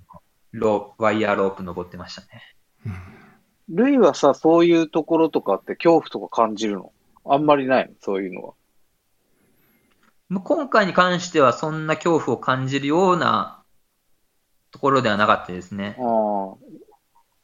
[0.53, 2.43] ローワイヤーロープ登ってましたね。
[3.69, 6.93] ルイはさ、そういうところとかって恐怖とか感じるの？
[7.25, 7.95] あんまりないの？
[8.01, 8.55] そういうのは。
[10.29, 13.63] まあ今回に関してはそんな恐怖を感じるような
[14.73, 15.97] ところではなかったですね。
[15.99, 16.57] ああ。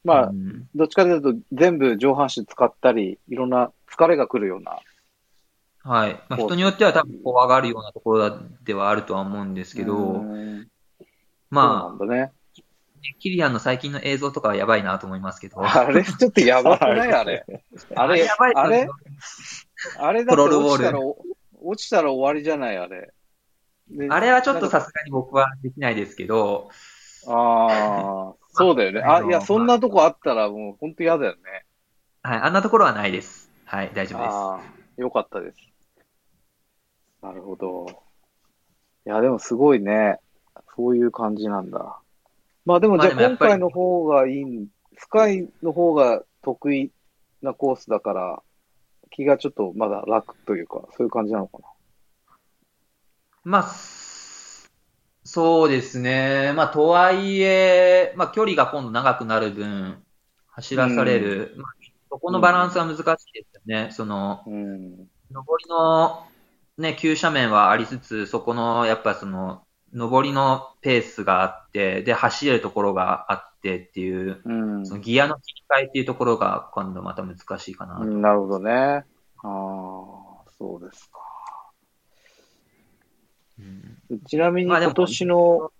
[0.03, 4.79] まあう、んどっちかというと全部上半身使ったり、いろんな疲れが来るような。
[5.89, 6.23] はい。
[6.29, 10.67] まあ、人によっては多分怖がるようなところではあるとは思うんですけど、うん
[11.49, 12.31] まそうなんだね。
[12.57, 12.61] あ、
[13.19, 15.57] キリアンの最近の映像とかはやばいなと思いますけど。
[15.65, 17.11] あれちょっとやばくない？
[17.11, 17.43] あれ。
[17.95, 18.87] あれやばい、とあれ
[19.97, 22.77] あれだって落ちたら、落ちたら終わりじゃない？
[22.77, 23.11] あれ。
[23.89, 26.69] であれはちょっとさすがに僕はできないですけど、
[27.27, 29.01] ああ、そうだよね。
[29.01, 31.65] あ、いや、そんなとこあったらもう本当嫌だよね。
[32.21, 33.49] はい、あんなところはないです。
[33.65, 34.31] はい、大丈夫です。
[34.31, 34.61] ああ、
[35.01, 35.68] よかったです。
[37.21, 37.85] なるほど。
[39.05, 40.19] いや、でもすごいね。
[40.75, 41.99] そういう感じなんだ。
[42.65, 46.91] まあでもじゃあ今回の方がいいん、スカイの方が得意
[47.41, 48.43] なコースだから、
[49.11, 51.65] 気がちょっとまだ楽というか、そういう感じなのかな。
[53.43, 54.71] まあ、す
[55.23, 56.53] そうですね。
[56.55, 60.03] まあ、とはいえ、まあ、距離が今度長くなる分、
[60.47, 61.71] 走らされる、まあ、
[62.09, 63.03] そこのバランスは難しい
[63.33, 63.89] ですよね。
[63.91, 65.09] その、うん。
[65.31, 66.28] 上りの、
[66.79, 74.85] ね、急斜面はありつつ、そこの、やっぱその、上りのペースがあって、で、走れるところがあってっていう、うん。
[74.85, 78.03] そのギアの切り替えっていうところが今度また難しいかなと。
[78.03, 78.71] うんなるほどね。
[78.71, 79.03] あ
[79.43, 81.19] あ、そうですか。
[83.59, 85.71] うんちなみに今年の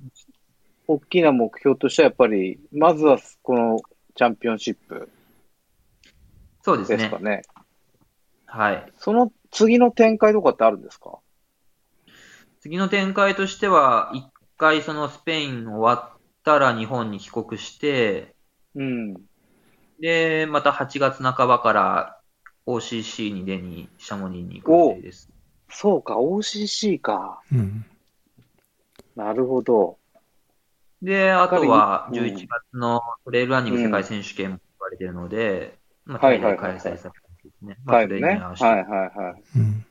[0.88, 3.80] 大きな目標としてはやっぱり、まずはこの
[4.16, 5.10] チャンピオンシップ
[6.62, 7.20] そうですねですか。
[7.20, 7.42] ね。
[8.46, 8.92] はい。
[8.98, 11.20] その次の展開とかってあるんですか？
[12.62, 14.26] 次の展開としては、一
[14.58, 18.36] 回そのスペイン終わったら日本に帰国して、
[18.76, 19.14] うん。
[20.00, 22.20] で、また8月半ばから
[22.66, 25.30] OCC に出に、シャモニーに行く予定です。
[25.70, 27.42] そうか、OCC か。
[27.52, 27.86] うん。
[29.16, 29.98] なるほど。
[31.02, 37.78] で、あとはうん11月のトレイルランニング世界選手権も言われてるので、まあ、タイではいはいはい開催されるんですね。
[37.84, 38.22] まあ、はいね。
[38.22, 38.40] はいはい
[39.18, 39.44] はい。
[39.58, 39.86] うん。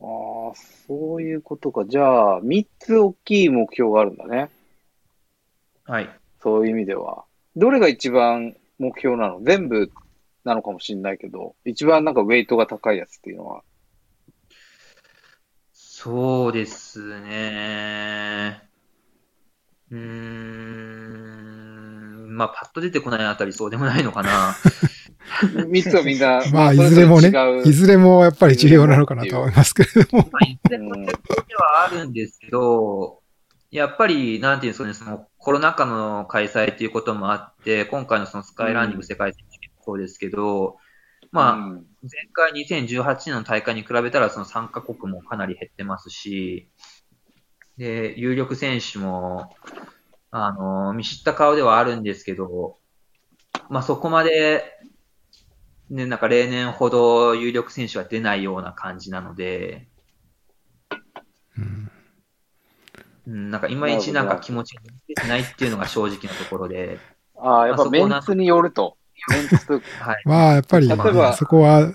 [0.00, 0.54] ああ、
[0.86, 1.84] そういうことか。
[1.86, 4.50] じゃあ、3つ大きい目標があるんだね。
[5.84, 6.08] はい。
[6.40, 7.24] そういう意味では。
[7.56, 9.40] どれが一番目標なの？
[9.42, 9.90] 全部
[10.44, 13.62] なのかもしれないけど、一番なんかウェイトが高いやつっていうのは。
[15.72, 18.62] そうですね。
[19.90, 21.28] うーん。
[22.36, 24.54] まあ、パッと出てこないあたりそうでもないのかな。
[25.46, 27.32] 3つはみんな、まあ、いずれもね
[27.64, 30.28] いずれもやっぱり重要なのかなと思いますけれども。
[30.32, 31.12] まあ、いずれもで
[31.54, 33.20] はあるんですけど、
[33.70, 40.76] やっぱり、なんていうんですかね、そのコロナ禍の開催っていうこともあって、今回のそのスカイランニング世界選手権もそうですけど、
[41.30, 46.70] まあ、うん前回2018年の大会に比べたらその参加国もかなり減ってますし、
[47.76, 49.54] で、有力選手も、
[50.30, 52.78] あの、見知った顔ではあるんですけど、
[53.68, 54.64] まあそこまで、
[55.90, 59.88] ね、なんか例年ほど有力選手は出ないような感じなので、
[61.56, 61.90] うん
[63.26, 66.98] うん、なんかいまいちなんか気持ちが出てないっていうのが正直なところで、
[67.36, 68.96] ああ、やっぱメンツによると。
[69.30, 70.22] メンツと、はい。
[70.24, 71.92] まあ、やっぱり、例えばそこは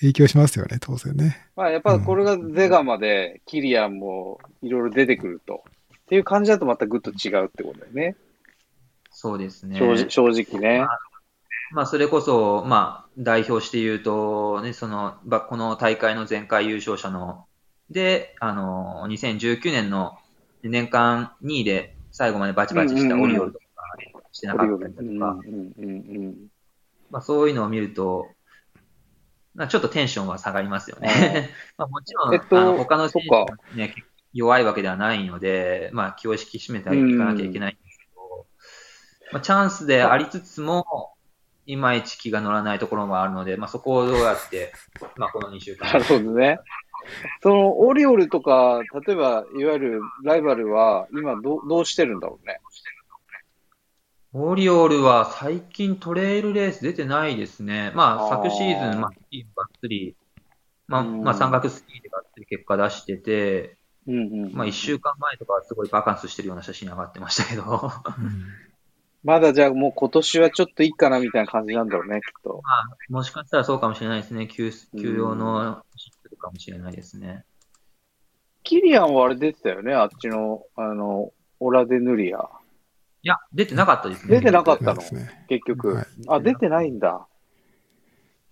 [0.00, 1.48] 影響しますよね、当然ね。
[1.56, 5.64] まあやっぱこれがゼガまで、キリアンもいろいろ出てくると。
[5.92, 8.16] っていう感じだとまたぐっと違うってことだよね。
[9.10, 9.78] そうですね。
[9.78, 10.86] 正直正直ね。
[11.72, 17.46] まあ、それこそ、まあ、代表して言うと、ね、その、ばこの大会の前回優勝者の、
[17.90, 20.18] で、あの、2019年の
[20.62, 23.64] 年間2位で最後までバチバチしたオリオルとか
[24.32, 25.36] してなかったりだとうんか、
[27.10, 28.28] まあ、そういうのを見ると、
[29.54, 31.50] まあ、ちょっとテンションは下がりますよね。
[31.76, 33.94] まあ、もちろん、えっとあの他の選手はね、
[34.32, 38.46] 弱いわけではないので、まあ、気を引き締めていかなきゃいけないんですけど、
[39.32, 41.12] まあ、チャンスでありつつも、
[41.68, 44.72] いまいち気が乗らないところもあるので、まあ、そこをどうやって、
[45.16, 45.92] まあ、この2週間。
[45.92, 46.58] なるほどね。
[47.42, 52.58] その、オリオルとか、例えば、いわゆるライバルは、今どう、どうしてるんだろうね？
[54.32, 57.92] オリオールは最近トレイルレース出てないですね。
[57.94, 60.16] まあ、昨シーズン、まあ、スキーがっつり、
[60.86, 63.76] まあ、うんまあ、山岳スキーでがっつり結果出してて、
[64.06, 64.52] うんうん。
[64.54, 67.92] まあ、一週間前とかはすごいバカンスしてるような写真上がってましたけど。
[69.28, 72.62] うんまだじゃあもう今年はちょっといいかなみたいな感じなんだろうね、きっと。
[72.64, 74.46] まあ、もしかしたらそうかもしれないですね。
[74.46, 77.44] 休、休養のシスかもしれないですね。
[78.64, 82.38] キリアンはあれ出てたよね、あっちの、あの、オラデヌリア。
[83.22, 84.36] いや、出てなかったですね。
[84.38, 85.02] 出てなかったの？
[85.02, 85.44] ね。
[85.48, 85.94] 結局。
[85.94, 87.26] はいあ、出てないんだ。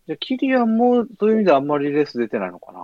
[0.07, 2.81] じゃあ、キリアンもそういう意味であんまりレース出てないのかな？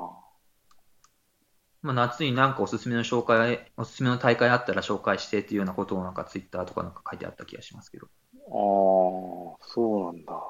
[1.83, 8.07] まあ、夏になんかおすすめの紹介、おすすめの大会あったら紹介してっていうようなことをなんかツイッターとかなんか書いてあった気がしますけど。
[8.07, 10.41] ああ、そうなんだ。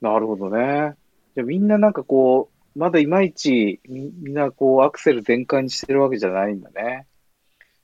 [0.00, 0.94] なるほどね。
[1.36, 7.06] じゃあみんななんかこう、まだいまいちみみんなこうアクセル全開にしてるわけじゃないんだね。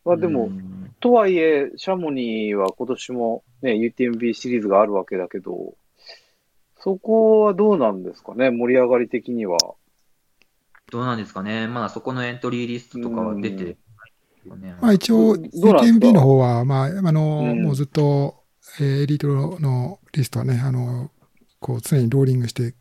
[0.05, 5.75] まあでうも、んとはいえ、シャモニーは今年もね、UTMB シリーズがあるわけだけど、
[6.79, 9.57] そこはどうなんですかね、盛り上がり的には。
[10.93, 11.67] どうなんですかね。
[11.67, 14.77] まだそこのエントリーリストとかは出てね。
[14.81, 18.43] まあ一応、UTMB の方は、まあ、あの、うんもうずっと、
[18.79, 21.11] えーエリートのリストはね、あの、
[21.61, 22.73] こう常にローリングしてい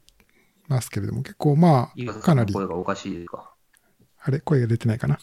[0.67, 3.53] ますけれども、結構まあ、かなり、声がおかしいですか？
[4.23, 5.17] あれ、声が出てないかな？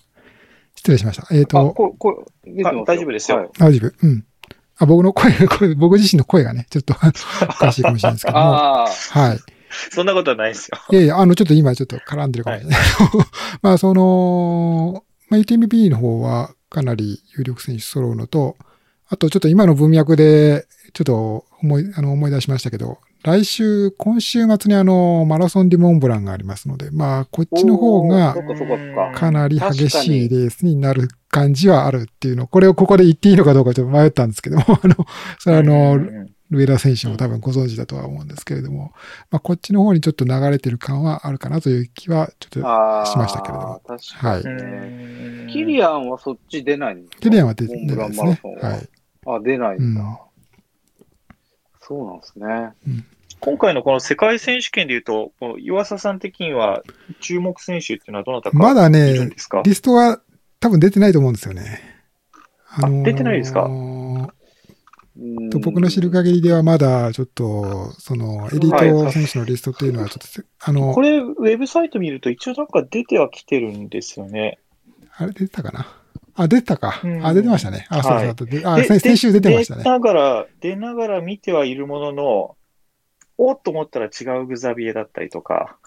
[0.75, 1.27] 失礼しました。
[1.35, 4.07] えっ、あ、と、ここ大丈夫ですよはい大丈夫？
[4.07, 4.25] うん。
[4.79, 6.95] あ、僕の声、 声僕自身の声がね、ちょっと
[7.43, 9.39] おかしいかもしれないですけども、ああ、はい。
[9.91, 10.79] そんなことはないですよ。
[10.91, 12.81] いやいや、あの、ちょっと今ちょっと絡んでるかもしれない。
[13.63, 18.57] まあ、その、まあ、UTMB の方はかなり有力選手揃うのと、
[19.09, 28.37] あとちょっと今の文脈で、ちょっと思い、あの、思い出しましたけど、来週、今週末にあの、マラソンディモンブランがありますので、まあ、こっちの方が
[29.15, 34.95] かなり激しいレースになる感じはあるっていうの、これをここで言っていいのかどうかちょっと迷ったんですけども、あの、
[35.39, 38.93] それはあの、うん上田選手も多分ご存知だとは思うんですけれども、
[39.31, 42.61] まあ、こっちの方にちょっと流れてる感はあるかなという気はちょっと
[43.11, 43.83] しましたけれども。
[43.87, 44.43] 確かはい
[45.53, 47.19] キリアンはそっち出ないんですか？
[47.21, 48.55] キリアンは出てモンブランないですね。
[48.61, 48.69] は。
[48.71, 48.89] はい。
[49.27, 50.01] あ、出ないんだ。
[50.01, 50.17] うん
[51.81, 52.75] そうなんですね。
[53.41, 56.83] 今回のこの世界選手権でいうと、この岩佐さん的には
[57.21, 59.63] 注目選手っていうのはどなたかまだいるんねで、すか？
[59.65, 60.21] リストは
[60.61, 61.81] 多分出てないと思うんですよね。
[62.67, 63.63] あ出てないですか？
[63.65, 64.29] うん
[65.51, 74.59] と僕の知る限りではまだちょっと、その、エリート選手のリストっていうのはちょっと、あのこ、れ、ウェブサイト見ると一応なんか出てはきてるんですよね。
[75.17, 75.87] あれ出てたかな？
[76.35, 77.07] あ、出てたかう。
[77.09, 77.87] んあ、出てましたね。
[77.89, 79.91] あ、そうはいそうであ、先週出てましたね出。
[79.91, 82.57] ながら、出ながら見てはいるものの、
[83.37, 85.79] おっと思ったら違うグザビエだったりとか、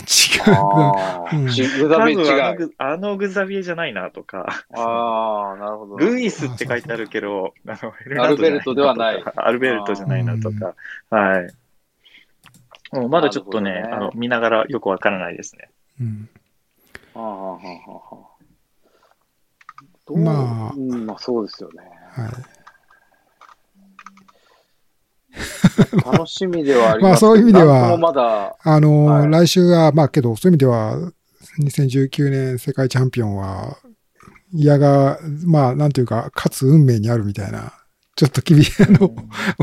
[0.00, 0.54] 違う。
[0.54, 2.56] ああ、うんちグ多ザビエ違分あのう。
[2.56, 5.96] グあのグザビエじゃないなとか、ああ、なるほど。
[5.96, 10.74] ルイスって書いてあるけど、あのアルベルトではないアルベルトじゃないなとか、
[11.10, 11.54] はい。
[12.92, 15.70] もうまだちょっとね、ねあの、見ながらよくわからないですね。
[16.00, 16.28] うん
[17.14, 18.36] はあはあはあはあ
[20.14, 21.82] まあうん、まあそうですよね。
[22.12, 22.55] はい。
[26.04, 31.12] 楽しみではありますまあそういう意味ではまだ、あの、はい来週は、まあけど、そういう意味では、
[31.60, 33.78] 2019年世界チャンピオンは、
[34.52, 37.72] 嫌が、まあ、なんていうか、勝つ運命にあるみたいな、
[38.14, 39.14] ちょっと厳しい、あの、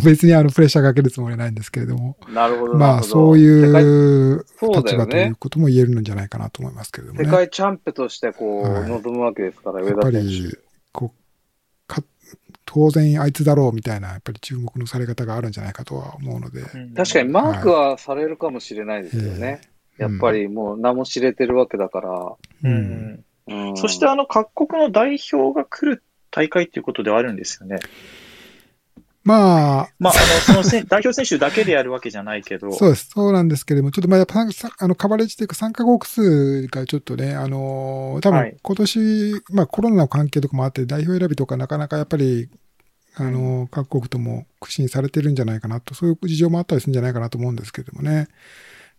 [0.03, 2.75] 別にあの、プレッシャーかけるつもりはないんですけれども、なるほど。
[2.75, 7.37] まあ、そう世いう立場ということも言えるんじゃないかなと思いますけれども界世ね。
[7.37, 10.59] 界チャンプとしてこう、はい臨むわけですから、やっぱ上田選り手。、
[10.91, 11.13] こう、か、
[12.73, 16.63] 当然あいつだろうみたいな、やっぱり注目のされ方があるんじゃないかとは思うので、
[16.95, 19.61] 確かにマークはされるかもしれないですよね。
[19.99, 22.09] えやっぱりもう名も知れてるわけだから。
[22.09, 23.23] ううんん。
[23.45, 27.77] うん、そしてあの、各国の代表が来る大会っていうことではあるんですよね。
[29.23, 33.09] まあ、まあ、あの、そのせ 代表選手だけでやるわけじゃないけど、そうです。
[33.09, 42.49] そうなんですけれども、ちょっとまあやっぱさあのカバレッジというか参加国数がちょっとね、あのー多はい分今年、まあコロナの関係とかもあって代表選びとかなかなかやっぱり、
[43.15, 48.27] あのー各国とも苦心されてるんじゃないかなと、そういう事情もあったりするんじゃないかなと思うんですけれどもね。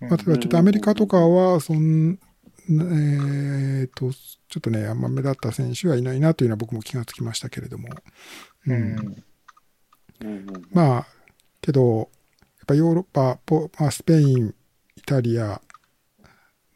[0.00, 2.18] うんまあ、例えばちょっとアメリカとかは、そん、
[2.68, 7.88] えーと、ちょっとね、あんま目立った選手はいないなというのは僕も気がつきましたけれども。
[8.66, 9.24] ううんん。
[10.20, 11.06] うんうんまあ、
[11.60, 12.08] けど、やっ
[12.66, 14.54] ぱヨーロッパ、ポまあ、スペイン、
[14.96, 15.60] イタリア、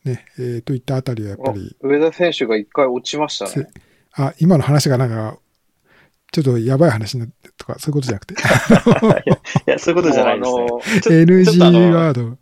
[0.05, 3.71] ね、えーといったあたりはやっぱり、上田選手が一回落ちましたせね。
[4.13, 5.39] あ、今の話がなんか、
[6.31, 8.35] ちょっとやばい話になってとか、そういうことじゃなくて。
[9.67, 10.53] いや、そういうことじゃないです
[11.11, 11.23] ね。
[11.25, 12.39] NG ちょっとあのワード、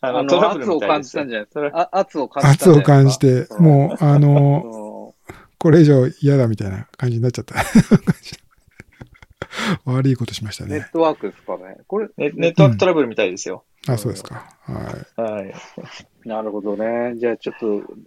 [0.00, 5.14] ああの、のトラブル圧をみたいですよ感じたんじゃないそれあ圧を感じたん圧を感じて、もう、あの、も
[5.58, 7.54] これ以上嫌だみたいな感じになっちゃった。
[9.84, 10.90] 悪いことしましたねネッ。
[10.92, 11.76] トワークですかね。
[11.86, 13.64] これ、ネネットワークトラブルみたいですよ。
[13.88, 14.46] あ、そうですか。
[14.62, 15.20] はい。
[15.20, 15.54] はい。
[16.24, 17.14] なるほどね。
[17.16, 17.56] じゃあちょっ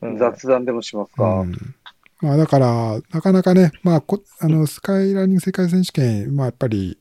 [0.02, 1.42] うんと雑談でもしますか。
[1.42, 1.76] うん
[2.24, 6.98] まあだから、なかなかね、まあこ、あの、スカイランニング世界選手権、まあやっぱり、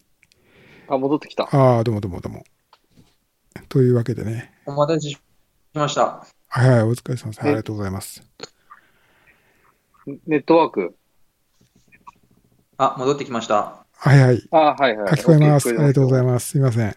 [0.88, 1.44] あ、戻ってきた。
[1.44, 2.42] ああ、どうもどうもどうも。
[3.68, 5.18] というわけでね、お待たせし
[5.74, 6.26] ました。
[6.48, 7.40] はいはい、お疲れ様です。
[7.40, 8.20] あえりがとうございます。
[10.26, 10.96] ネットワーク。
[12.76, 13.86] あ、戻ってきました。
[13.92, 14.48] はいはい。
[14.50, 15.08] あ、はいはい。
[15.12, 15.68] あ、聞こえます。
[15.68, 16.48] ありがとうございまます。
[16.48, 16.96] すいません。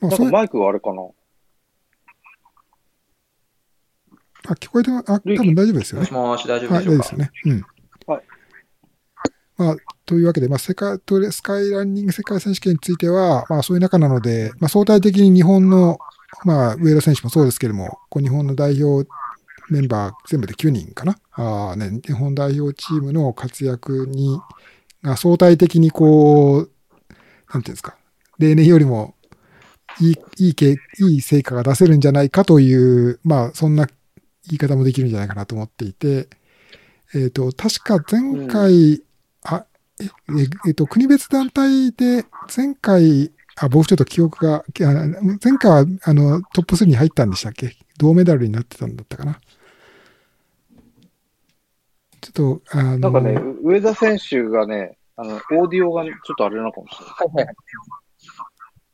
[0.00, 1.02] まあ、マイクはあれかな
[4.48, 6.12] あ、聞こえてま、あ、多分大丈夫ですよねもし。
[6.12, 7.30] もし大丈夫はい、でしょうか、大丈夫ですよね。
[7.44, 7.66] うん。
[8.06, 8.22] はい。
[9.58, 9.76] まあ、
[10.06, 10.98] というわけで、まあ、世界、
[11.30, 15.98] スカイランニング世界選手権については、まあ、そういう中なので、まあ、相対的に日本の、
[16.44, 19.08] まあ、上田選手もそうですけれども、こう日本の代表
[19.70, 21.18] メンバー全部で9人かな？
[21.32, 24.40] あーね、日本代表チームの活躍に、
[25.02, 26.70] が相対的にこう、
[27.52, 27.96] なんていうんですか、
[28.38, 29.14] 例年よりも
[30.00, 33.88] いい、いいけ、いい成果が出せるんじゃないかという、まあ、そんな
[34.48, 36.28] 言い方もできるんじゃないかなと思っていて、
[37.14, 39.02] えっ、と、確か前回、
[39.42, 39.64] あ、
[40.00, 40.10] え、え
[40.66, 42.24] えっと、国別団体で
[42.54, 44.64] 前回、あ、僕ちょっと記憶が、あ
[45.42, 47.76] 前回は、あの、トップ3に入ったんでしたっけ？
[47.98, 49.40] 銅メダルになってたんだったかな？
[52.20, 57.14] ちょっと、あの、なんかね、上田選手がね、あの、オーディオがちょっとあれなのかもしれない。
[57.14, 57.56] はいはいはい。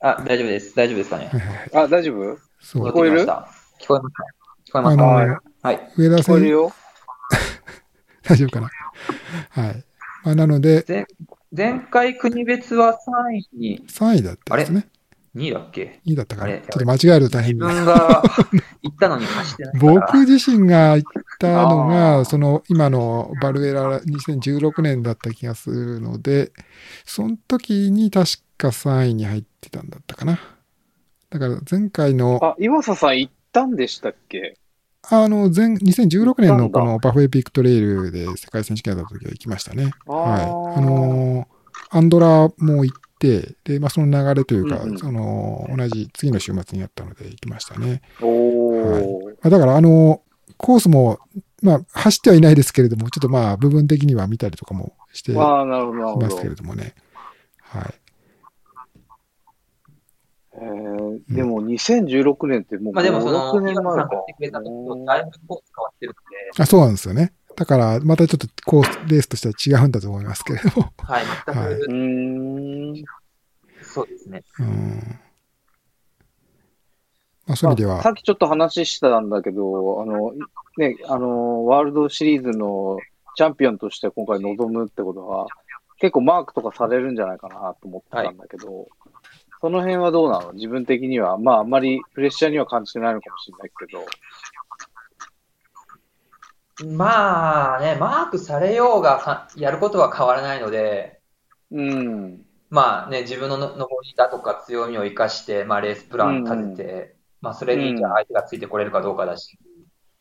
[0.01, 0.75] あ、大丈夫です。
[0.75, 1.27] 大丈夫ですかね？
[1.27, 1.71] はいはいはい。
[1.75, 2.39] あ、大丈夫？
[2.61, 2.83] そう。
[2.85, 3.49] 戻ってきました。
[3.81, 4.44] 聞こえますか聞
[4.83, 5.93] こえますかあの、はいはい。
[5.97, 6.51] 上田選手。
[8.29, 8.71] 大丈夫かな？
[9.51, 9.85] はい。
[10.25, 11.07] まあ、なので、前
[11.57, 14.89] 前回国別は3位に、3位だったんですね。
[15.37, 16.53] 2位だっけ？2位だったかな？
[16.53, 17.75] ちょっと間違えると大変自だ。
[17.75, 18.23] 分が
[18.83, 19.93] 行ったのに走ってないから。
[19.95, 21.03] 僕自身が言っ
[21.39, 26.53] たのあが、ーその今のバルエラ2016年だった気がするので、
[27.05, 30.39] その時に確か3位に入ってたんだったかな。
[31.31, 34.57] だから前回の、あ、岩佐さん行ったんでしたっけ？
[35.11, 39.91] あの前、2016年のこのバフエピックトレイルで世界選手権だった時は行きましたね。
[40.07, 40.79] はい。
[40.79, 41.55] あのー
[41.91, 48.03] アンドラも行って、で、まあその流れというか、うんうんその、同じ次の週末にあったので行きましたね。
[48.21, 49.25] おー。
[49.25, 50.23] まあだから、あの、
[50.57, 51.19] コースも、
[51.63, 55.65] まあ、走ってはいないですけれども、ちょっとまあ、部分的には見たりとかもしてま
[56.31, 56.49] すけ。
[56.49, 56.95] れどもね。
[57.61, 57.95] はい。
[60.65, 67.33] えーでも2016年ってもうまあでもそ5、の、6年岩前か佐さんが来てくれた時とだいぶコース変わってるので、あ、そうなんですよね。
[67.57, 70.93] だから、またちょっとコース、レースとしては違うんだと思いますけれども。
[70.99, 73.05] はい、全く、はい。
[73.83, 74.43] そうですね。
[74.59, 75.21] うん。
[77.47, 80.33] まあ、そういう意味では、まあさっきちょっと話したんだけど、あの、
[80.79, 82.99] ね、あの、ワールドシリーズの
[83.37, 85.47] チャンピオンとして今回臨むってことは、
[85.99, 88.89] 結構マークとかされるんじゃないかなと思ってたんだけど、
[89.65, 90.53] その辺はどうなの？
[90.53, 93.87] 自分的には、まああんまりプレッシャーには感じてないのかもしれないけ
[96.87, 96.93] ど。
[96.95, 101.19] まあね、マークされようがかやることは変わらないので、
[101.71, 102.45] うん。
[102.69, 109.59] まあね、自分のの上りだとか強みを生かして、まあレースプラン立てて、まあそれにじゃあ相手がついてこれるかどうかだし、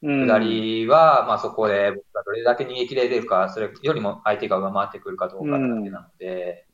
[0.03, 0.25] うん。
[0.25, 6.65] 下りは、まあそこで僕がどれだけ逃げ切れるか、それよりも相手が上回ってくるかどうかだけなので、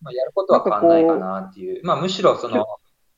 [0.00, 1.84] まあやることは変わんないかなっていう。
[1.84, 2.66] まあむしろその、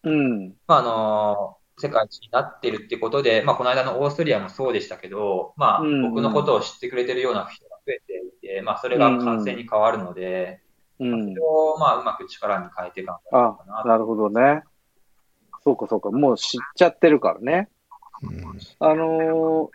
[0.04, 0.54] うん。
[0.66, 10.60] まああの、世界一になってるってことで、まあこの間のオーストリアもそうでしたけど、まあうん僕のことを知ってくれてるような人が増えていて、まあそれが感染に変わるので、
[10.98, 11.40] うんそれ。
[11.40, 14.62] をまあうまく力に変えていかなあかな、なるほどね。
[15.64, 16.10] そうかそうか。
[16.10, 17.68] もう知っちゃってるからね。
[18.22, 19.70] うんあの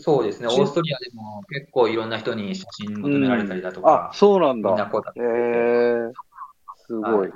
[0.00, 4.86] そうですね、オしーストリアでも結構いろんな人に写真求められたりだとー、あか、、そうなんみんなだ。
[4.86, 6.12] こうだへえ
[6.88, 7.32] すごはいい。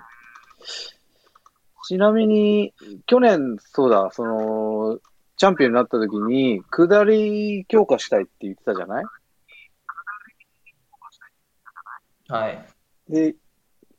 [1.86, 2.72] ちなみに、
[3.07, 4.98] 去年、そうだ、その、
[5.36, 9.05] チャンピオンになった時に、下り強化したいって言ってたじゃない？
[12.28, 12.64] はい。
[13.09, 13.34] で、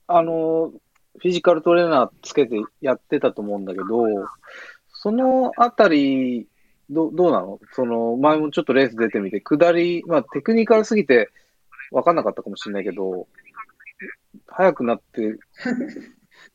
[0.08, 3.86] あの、フィジカルトレーナーつけてやってたと思うんだけど、
[4.88, 6.48] そのあたり、
[6.90, 7.60] どどうなの？
[7.74, 11.30] その、前もちょっとレース出てみて、下り、まあテクニカルすぎて
[11.92, 13.28] 分かんなかったかもしれないけど、
[14.48, 15.22] 速くなって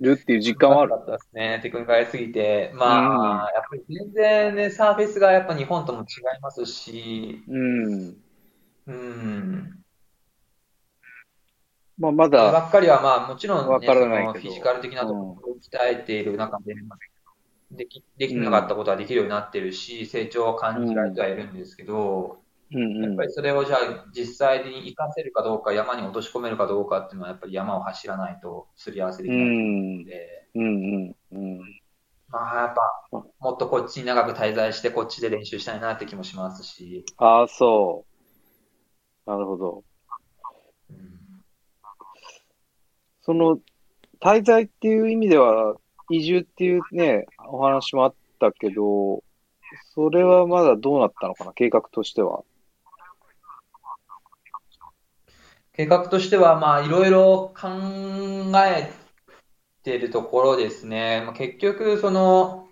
[0.01, 0.97] るっていう実感はあるか。
[0.97, 6.05] ったですね、テクニカルすぎて、まあ、やっぱり全然ね、サーフェスがやっぱ日本とも違
[6.37, 8.17] いますし、うん。
[8.87, 9.85] うん。
[11.99, 16.99] まあ、まこればだ、っかりは、まあ、もちろん、わね、からないフィジカル的なところを鍛えている中で、まあ
[17.71, 22.43] でき、できなかったことはできるようになってるし、成長を感じられてはいるんですけど、
[22.73, 23.23] うんうんやっぱ。
[23.25, 30.05] りそれをじゃあ実際に活かせるかどうか、山に落とし込めるかどうかっていうのは、やっぱり山を走らないとすり合わせできうないんの。
[30.05, 31.59] で、うんうんうん。
[32.29, 38.05] まあ、やっぱ、もっとこっちに長く滞在して、こっちで練習したいなって気もしますし、ああ、そ
[39.27, 39.31] う。
[39.31, 39.85] なるほど。
[40.91, 41.19] うん
[43.23, 43.59] その、
[44.23, 45.77] 滞在っていう意味では、
[46.09, 49.23] 移住っていうね、お話もあったけど、
[49.95, 52.43] それはまだどうなったのかな、計画としては。
[55.79, 57.69] 計画としては、まあ、いろいろ考
[58.67, 58.91] え
[59.85, 61.23] てるところですね。
[61.25, 62.69] まあ、結局、その、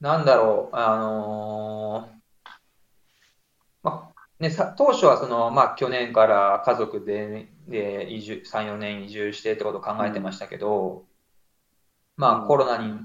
[0.00, 2.16] なんだろう、あのー
[3.82, 11.06] まあ、ね、さ、当初はその、まあ、去年から家族で、で、移住、3、4年移住してってことを考えてましたけど、
[12.16, 12.98] まあ、うんコロナに、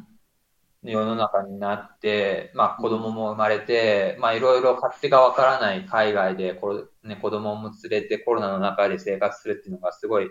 [0.83, 10.29] 世の中になって、まあ、子供も生まれて、まあ、いろいろ勝手がわからない海外で、これ、ね、子供も連れてコロナの中で生活するっていうのがすごい、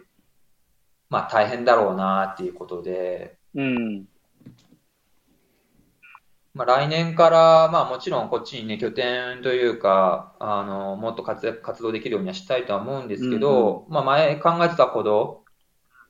[1.09, 4.07] まあ、大変だろうなっていうことで、うん。
[6.55, 15.45] まあ、来年から、まあ、もちろんこっちにね、拠点というか、あの、もっと活躍、活動できるようにはしたいとは思うんですけど、まあ、前考えてたほど、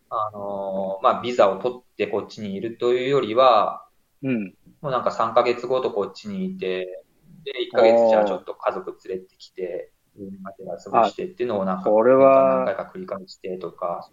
[0.09, 3.87] あの、まあ、ビザを取ってこっちにいるというよりは、
[4.23, 4.55] うん。
[4.81, 7.05] もうなんか3ヶ月ごとこっちにいて、
[7.45, 10.00] で、1ヶ月じゃあちょっと家族連れてきて、家
[10.43, 14.09] まで遊びしてっていうのをなんか、これは何回か繰り返してとか、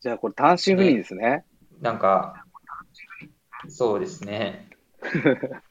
[0.00, 1.44] じゃあこれ単身赴任ですね。
[1.80, 2.44] なんか、
[3.68, 4.68] そうですね。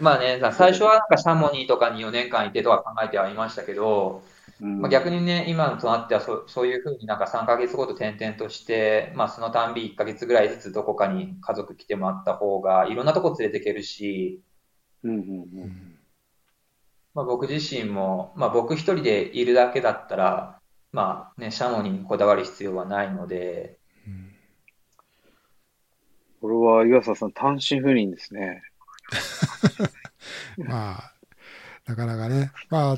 [0.00, 4.22] まあね、最初はなんかシャモニーとかに4年間いてとか考えてはいましたけど、
[4.60, 14.42] うんまあ、逆にね、今となってはそそういうふうになんか3ヶ月ごと転々として、まあそのたんび1ヶ月ぐらいずつどこかに家族来てもらった方がいろんなとこ連れていけるし、
[15.02, 15.22] うんうんう
[15.66, 15.87] ん
[17.18, 20.60] まあ、僕自身も、まあ、僕一人でいるだけだったら、
[20.92, 23.76] まあね、シャモニーにこだわる必要はないので、
[26.40, 28.62] これは岩佐さん単身赴任ですね。
[30.64, 31.12] まあ、
[31.86, 32.96] なかなかね、まあ、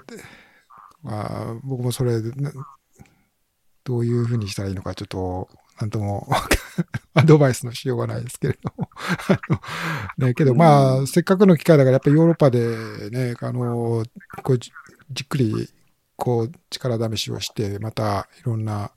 [1.03, 2.53] まあ、僕もそれ、な
[3.85, 5.49] どういうふうにしたらいいのか、ちょっと、
[5.81, 6.29] なんとも、
[7.15, 8.91] アドバイスのしようがないですけれども。
[10.19, 14.05] ね、けど、まあ、せっかくの機会だから、やっぱりヨーロッパでね、あの、
[14.43, 14.71] こうじ
[15.11, 15.71] じっくり、
[16.17, 18.93] こう、力試しをして、また、いろんな、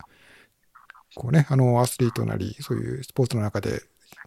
[1.15, 3.81] こうね、あの、アスリートなり、そういうスポーツの中で、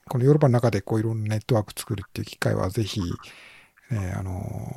[0.09, 3.01] このヨーロッパの中で、こう、いろんなネットワーク作るっていう機会は、ぜひ、
[3.91, 4.75] ね、あの、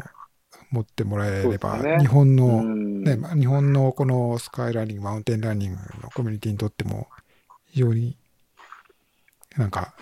[0.72, 1.98] 持ってもらえれば、ね。
[2.00, 3.04] 日本の、うん。
[3.04, 7.08] ね、まあ日本のこのスカイランニング、マウンテンランニングのコミュニティにとっても、
[7.70, 8.18] 非常に
[9.58, 9.94] なんか、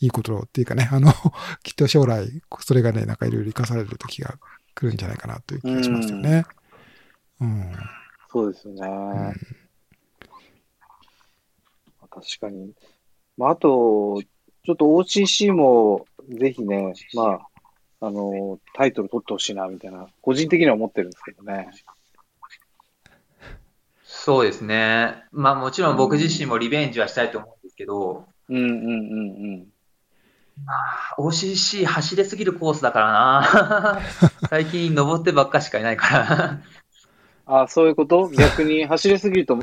[0.00, 1.10] いいことっていうかね、あの、
[1.62, 4.38] きっと将来、それがね、なんかいろいろ生かされる時が
[4.74, 6.44] 来るんじゃないかなという気がしますよね。
[7.40, 7.72] うん。
[8.30, 9.34] そうですよね。
[12.10, 12.74] 確かに。
[13.36, 14.22] まあ、あと、
[14.64, 17.40] ちょっと OCC もぜひね、ま
[18.00, 21.70] あ、あの、タイトル取ってほしいな、みたいな、個人的には思ってるんですけどね。
[24.22, 25.24] そうですね。
[25.32, 28.76] まあもちろん僕自身もリベンジはしたいと思うんですけど、うんうんうんう
[29.56, 29.66] ん。
[30.62, 34.00] まあ OCC 走れすぎるコースだからな。
[34.50, 36.60] 最近登ってばっかしかいないから。
[37.46, 38.28] あ、そういうこと？
[38.28, 39.58] 逆に走りすぎると、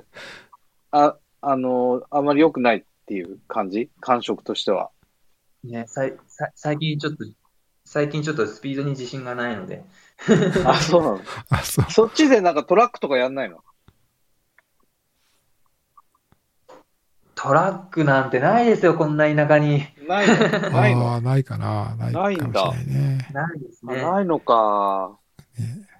[0.89, 3.91] あ、あの、あまり良くないっていう感じ？
[4.01, 4.89] 感触としては。
[5.63, 7.25] ね、さいさ最近ちょっと、
[7.85, 9.85] 最近ちょっとスピードに自信がないので。
[10.65, 11.21] あ、そうなの？
[11.51, 11.91] あ、そう。
[11.91, 13.63] そっちでなんかトラックとかやんないの？
[17.39, 19.85] トラックなんてないですよ、こんな田舎に。
[20.07, 20.35] ないの？
[20.71, 21.11] ないの？
[21.11, 21.95] ああ、ないかな。
[21.95, 23.29] ないかもしれないね。
[23.31, 24.01] ないですね。
[24.01, 25.17] あないのか。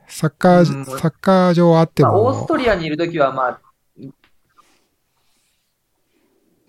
[0.08, 3.60] サッカー、うんサッカー場あってまあ、オースも、トリアにいるときは、まあ、
[4.00, 4.10] い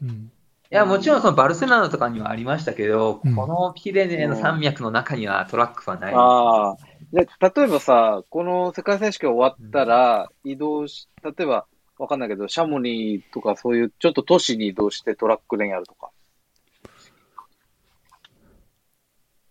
[0.02, 0.30] うん
[0.70, 6.14] や、もちろんそのバルセロナとかにはありましたけど、うんこのピレネーの山脈の中にはトラックはない。
[6.14, 6.76] ああ。
[7.12, 11.66] で、例えばさ、この世界選手権終わったら、移動し、例えば、
[11.98, 16.10] わかんないけど、シャモニーとかそういうちょっと都市に移動してトラック練やるとか。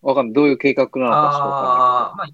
[0.01, 0.33] わかんない。
[0.33, 2.27] どういう計画なのかちょっとわああ、まあ、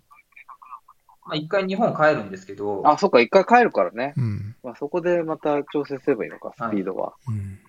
[1.26, 2.84] まあ、一回日本帰るんですけど。
[2.86, 4.14] あ、そっか、一回帰るからね。
[4.16, 4.56] うん。
[4.62, 7.14] まあ、そこでまた調整すればいいのか、スピードは。
[7.28, 7.60] うん。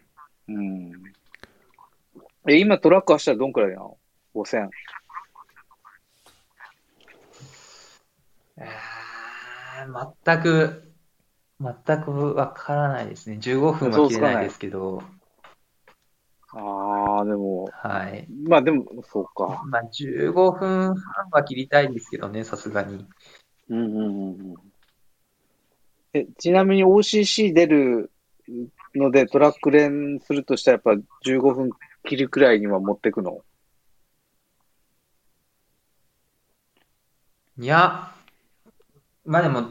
[0.48, 0.92] うん。
[2.46, 3.96] え、今トラック走ったらどんくらいなの
[4.34, 4.68] ?5000。
[8.58, 9.04] えー
[10.24, 10.93] 全く、
[11.86, 13.38] 全くわからないですね。
[13.38, 15.02] 15分は切れないですけど、
[16.56, 18.28] ああ、でも、はい。
[18.46, 19.62] まあでも、そうか。
[19.66, 20.94] まあ、15分半
[21.32, 23.06] は切りたいですけどね、さすがに。
[23.70, 24.54] うんうんうんうん。
[26.12, 28.12] え、ちなみに OCC 出る
[28.94, 31.70] のでトラック練するとしたらやっぱ15分
[32.04, 33.40] 切るくらいには持ってくの？
[37.58, 38.12] いや、
[39.24, 39.66] まあでも、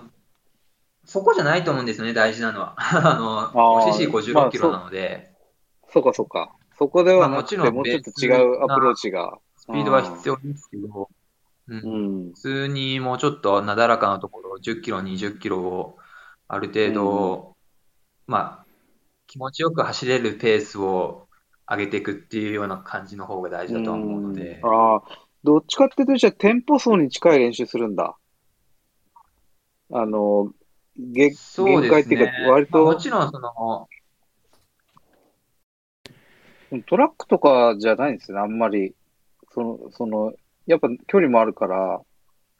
[1.13, 2.73] そこじゃないと思うんですよね、大事なのは。
[2.81, 5.31] あの、あー OCC55 キロなので、
[5.89, 6.55] そうかそうか。
[6.75, 9.37] そこではなくて、まあももうちょっとち違うアプローチが。
[9.57, 11.07] スピードは必要ですけど、
[11.67, 12.31] うんうん。
[12.31, 15.99] 普通にもうちょっとなだらかなところ、10キロ、20キロを
[16.47, 17.55] ある程度、
[18.25, 18.65] まあ、
[19.27, 21.27] 気持ちよく走れるペースを
[21.69, 25.01] 上げていくっていうような感じの方が大事だとは思うので、ああ、
[25.43, 28.17] どっちかっていうと、じゃあ、テンポ層に近い練習するんだ。
[29.91, 30.51] あの、
[30.97, 33.87] げそう限界っていうか、割まあもと、ちろんその、
[36.87, 38.95] トラックとかじゃないんですよね、あんまり。
[39.53, 40.33] その、その、
[40.65, 42.01] やっぱ距離もあるから、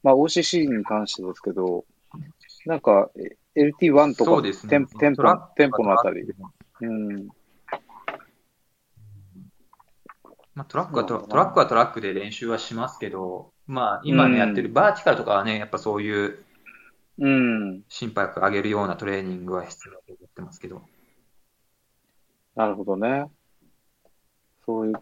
[0.03, 1.85] まあ OCC に関してですけど、
[2.65, 5.23] なんか、え LT1 とか、ねテンテンポ
[5.55, 6.25] テンポのあたり。
[6.25, 7.27] トラッうん。
[10.55, 16.43] まあ、トラックはトラトラックはトラックで練習はしますけど、まあ、今ね、うんやってるバーティカルとかはね、やっぱそういう
[17.19, 17.83] うん。
[17.89, 20.81] 心拍上げるようなトレーニングは必要だと思ってますけど。
[22.55, 23.25] なるほどね。
[24.65, 24.93] そういう、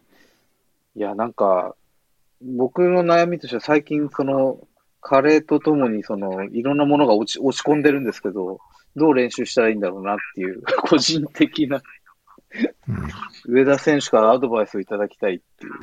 [0.95, 1.75] いや、なんか、
[2.41, 4.67] 僕の悩みとしては最近、その、
[4.99, 8.59] 加齢とともに、その、いろんなものが落ち、落ち込んでるんですけど、
[8.95, 11.81] どう練習したらいいんだろうなっていう、 個人的な、うん
[13.45, 15.73] 上田選手からアドバイスをいただきたいっていう。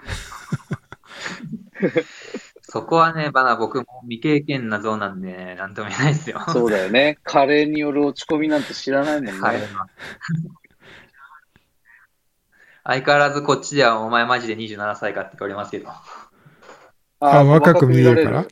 [2.70, 6.38] そこはね、まだ僕も未経験なゾーンなんで、ね、なんとも言えないですよ。
[6.48, 7.18] そうだよね。
[7.22, 9.40] 加齢による落ち込みなんて知らないもんね。
[9.40, 9.60] はい。
[12.84, 15.88] 相変わらずこっちではお前マジで27歳かって言われますけど。
[17.20, 18.46] あ若く見えるから？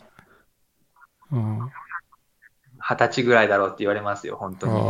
[2.89, 4.81] 二十歳ぐらいだろうって言われますよ、本当にああ。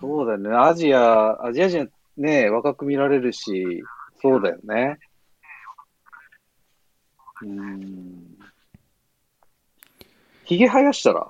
[0.00, 0.56] そうだよね。
[0.56, 3.82] アジア、アジア人ね、若く見られるし、
[4.22, 4.98] そうだよね。
[7.42, 8.38] うーん。
[10.44, 11.28] 髭生やしたら？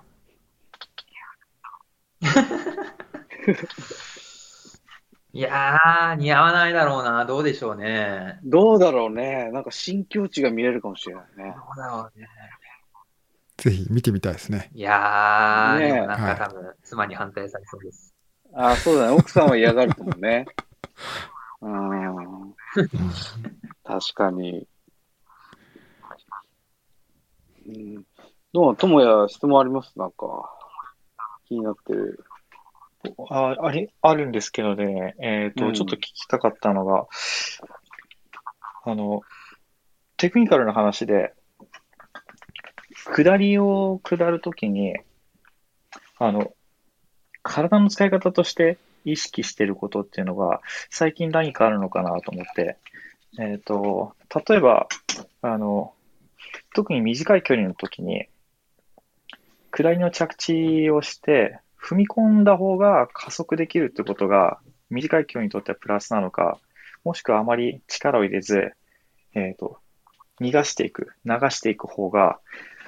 [5.32, 7.24] いやー、似合わないだろうな。
[7.26, 8.40] どうでしょうね。
[8.44, 9.50] どうだろうね。
[9.52, 11.54] なんか新境地が見れるかもしれないね。
[11.54, 12.26] どうだろうね。
[13.58, 14.70] ぜひ見てみたいですね。
[14.72, 18.14] いやー、ねえでもなんか多分、妻に反対されそうです。
[18.54, 19.12] ああ、そうだね。
[19.12, 20.46] 奥さんは嫌がると思うね。
[21.60, 22.54] うーん。
[23.84, 24.66] 確かに。
[27.68, 28.04] うん。
[28.52, 29.98] どうともや質問あります？
[29.98, 30.50] なんか、
[31.46, 32.24] 気になってる。
[33.30, 37.06] あ、あり、あるんですけどね、えっと、うんちょっと聞きたかったのが、
[38.84, 39.22] あの、
[40.16, 41.34] テクニカルな話で、
[43.14, 44.96] 下りを下るときに、
[46.18, 46.52] あの、
[47.42, 50.60] 体の使い方として意識してることっていうのが、
[50.90, 52.76] 最近何かあるのかなと思って、
[53.38, 54.16] えっと、
[54.48, 54.88] 例えば、
[55.42, 55.94] あの、
[56.74, 58.28] 特に短い距離の時に、
[59.70, 64.58] 下りの着地をして、踏み込んだ方が加速できるってことが、
[64.90, 66.58] 短い距離にとってはプラスなのか、
[67.04, 68.72] もしくはあまり力を入れず、
[69.34, 69.78] えっと、
[70.40, 72.40] 逃がしていく、流していく方が、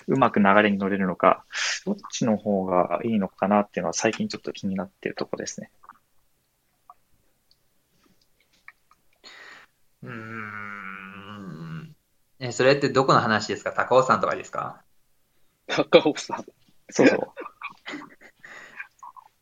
[0.07, 1.45] うまく流れに乗れるのか、
[1.87, 5.71] どっちの方がいいのかなっていうのは最近ちょっと気になっているところですね。
[10.03, 10.60] うん。
[12.41, 13.73] え、それってどこの話ですか？
[13.73, 14.83] 高尾さんとかですか？
[15.69, 16.45] 高尾さん。
[16.91, 17.21] そうそう。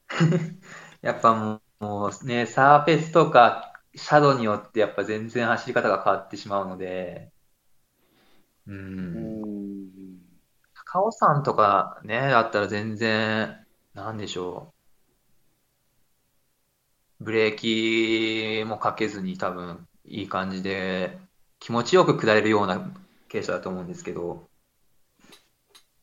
[1.01, 7.31] やっぱもうもうね、サーフェスとかシャドウによってやっぱ全然走り方が変わってしまうので、
[8.67, 8.73] う。
[9.15, 9.25] うん
[10.17, 10.19] ん。
[10.75, 14.75] 高尾さんとかね、だったら全然、なんでしょ
[17.21, 17.25] う。
[17.25, 21.19] ブレーキもかけずに多分いい感じで
[21.61, 22.77] 気持ちよく下れるような
[23.29, 24.49] 傾斜だと思うんですけど、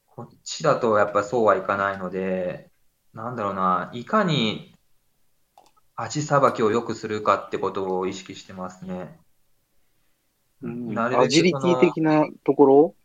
[0.08, 2.70] こっちだとやっぱそうはいかないので、
[3.14, 4.74] なんだろうな、いかに
[5.96, 9.20] 足さばきを良くするかってことを意識してますね。
[10.62, 12.96] うんなるべくアジリティ的なところ？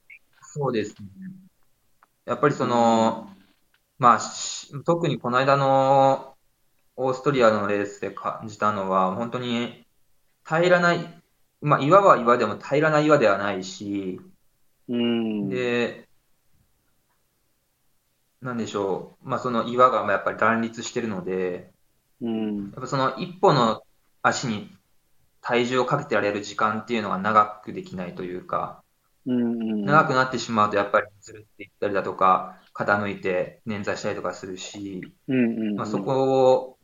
[0.43, 1.09] そうですね。
[2.27, 3.29] やっぱりその、
[3.99, 6.35] まあ、し特にこの間の
[6.97, 9.85] オーストリアのレースで感じたのは、本当に
[10.45, 10.95] 平らな、
[11.61, 14.21] まあ、岩は岩でも平らな岩ではないし、
[14.89, 15.49] うん。
[15.49, 16.09] で、
[18.41, 21.73] なんでしょう、まあ、その岩がやっぱり乱立してるので、
[22.21, 22.71] うん。
[22.71, 23.83] やっぱその一歩の
[24.23, 24.71] 足に
[25.43, 28.83] 体重をかけてられる時間っていうのが長くできないというか、
[29.27, 29.85] うんうん。
[29.85, 35.77] 長くなってしまうとやっぱりずるっていったりだとか、傾いて捻挫したりとかするし、うん。
[35.77, 36.79] まあ、そこを、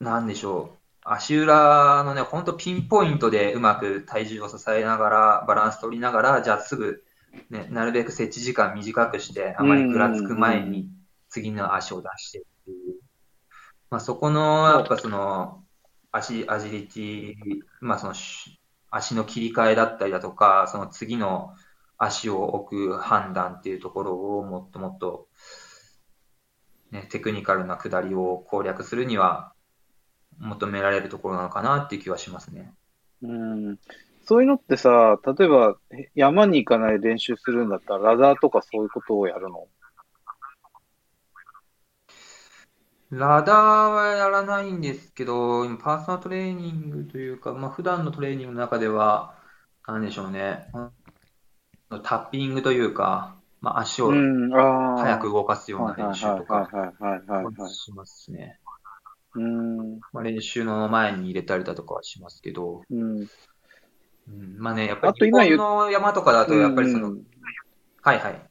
[0.00, 7.02] なんでしょう、足裏のね、ほんとピンポイントでうまく体重を支えながら、バランス取りながら、じゃあすぐ、
[7.48, 10.90] ね、なるべく設置時間短くして、あまりぐらつく前に
[11.28, 13.00] 次の足を出してっていう。
[13.88, 15.64] まあ、そこの、やっぱその、
[16.12, 17.34] 足、アジリティ、
[17.80, 21.54] まあその、し足の切り替えだったりだとか、その次の
[21.96, 25.28] 足を置く判断っていうところをもっともっと、
[26.90, 29.52] ね、テクニカルな下りを攻略するには
[30.40, 32.72] 求められるところなのかなっていう気はしますね。
[33.22, 33.78] うん。
[34.22, 35.76] そういうのってさ、例えば
[36.14, 39.66] 山に行かない練習するんだったら、ラダーとかそういうことをやるの？
[43.10, 49.34] ラダーはやらないんですけど、今パーソナルトレーニングというか、まあ普段のトレーニングの中では、
[49.84, 50.70] なんでしょうね、
[52.04, 54.12] タッピングというか、まあ足を。
[54.12, 57.68] 早く動かすような練習とはいか。
[57.68, 58.59] しますね。
[59.34, 60.00] うん。
[60.12, 63.26] まあ練習の前に入れたりだとかはしますけど、うん。
[64.28, 67.22] うん、まあね、やっぱり日本の山とかだと、やっぱりその、うん
[68.02, 68.50] はいはい。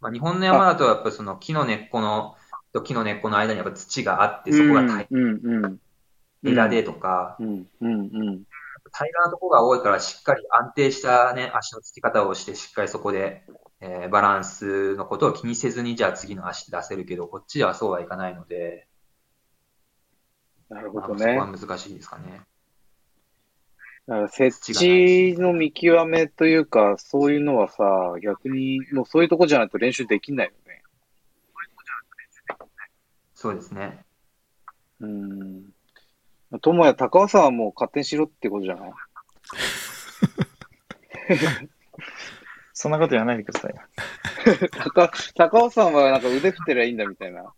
[0.00, 2.36] まあ、日本の山だと、やっぱりその木の根っこの、
[2.72, 5.78] と木の根っこの間にやっぱ土があって、そこが平うん
[6.42, 6.54] うん。
[6.54, 7.66] らでとか、うん。
[7.80, 8.42] うんうん。
[8.92, 13.44] 平らなところが多いから、しっかり安定したね、足のつき方をして、しっかりそこで、
[13.80, 18.86] えーバランスのことを気にせずに、じゃあ次の足出せるけど、こっちではそうはいかないので、
[20.72, 21.20] なるほまあどね。
[21.20, 22.40] そこは難しいですかね。
[24.06, 30.82] だから設置の見極めというか、そういうのはさ、逆にもうそういうとこじゃないと練習できないよね。
[33.34, 34.04] そうですね。
[35.00, 35.72] うん。
[36.60, 38.92] 友也、高尾さんはもう勝手にしろってことじゃない？
[42.74, 43.82] そんなこと言わないでくださいよ。
[44.94, 47.52] 高高尾さんはなんか腕振ってりゃいいんだみたいな。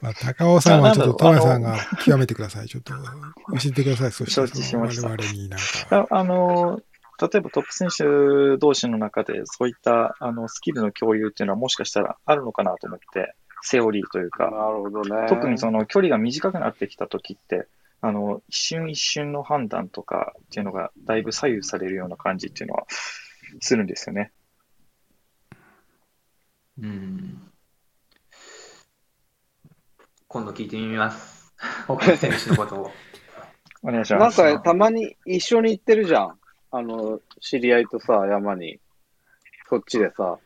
[0.00, 2.68] まあ、高尾さんはちょっと、トマさんが極めてください。
[2.68, 3.00] ちょっと、 教
[3.66, 4.12] えてください。
[4.12, 6.06] そして、承知しましたその我々になんか。
[6.10, 6.80] ああの、
[7.20, 15.26] 例えばトップ選手同士の中でそういったあのスキルの共有っていうのはもしかしたらあるのかなと思って、セオリーというなるか、ほどね。
[15.28, 17.66] 特にその距離が短くなってきた時って、
[18.00, 22.86] あの、一瞬一瞬の判断とかっていうのがだいぶ左右されるような感じっていうのは
[23.60, 24.32] するんですよね。
[26.78, 27.53] うん。
[30.34, 31.54] 今度聞いてみます。
[31.86, 32.90] 他の選手のことを。
[33.84, 34.42] お願いしなんます。
[34.42, 36.38] かたまに一緒に行ってるじゃん。
[36.72, 38.80] あの、知り合いとさ、山に。
[39.70, 40.38] そっちでさ。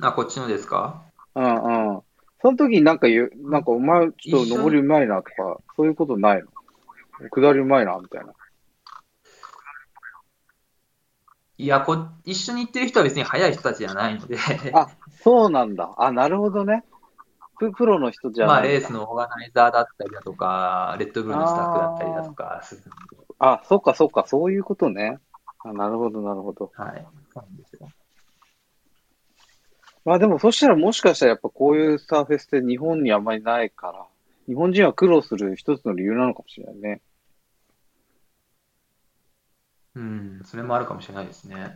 [0.00, 1.02] あ、こっちのですか？
[1.34, 2.02] うんうん。
[2.40, 5.32] その時になんか言う、なんかお前ちょっと登りうまいなとか、
[5.76, 7.28] そういうことないの？
[7.28, 8.32] 下りうまいなみたいな。
[11.58, 14.36] いや、こ、一緒に行ってる人は別に速い人たちじゃないので、
[14.72, 14.86] あ、
[15.24, 15.92] そうなんだ。
[15.98, 16.84] あ、なるほどね。
[17.70, 18.60] ププロの人じゃまあ。
[18.62, 22.90] レースのオーガナイザーだったりだとか、レッドブルのスタッフだったりだとかするんで、
[23.38, 25.18] あ、そっかそっか、そういうことね。
[25.64, 26.72] あ、なるほど、なるほど。
[26.74, 27.06] はい。
[27.32, 27.92] そうなんですよ。
[30.04, 34.06] まあでもそしたらもしかしたらやっぱこういうサーフェスって日本にあんまりないから、
[34.46, 37.00] 日本人は苦労する一つの理由なのかもしれないね。
[39.94, 41.74] うん、それもあるかもしれないですね。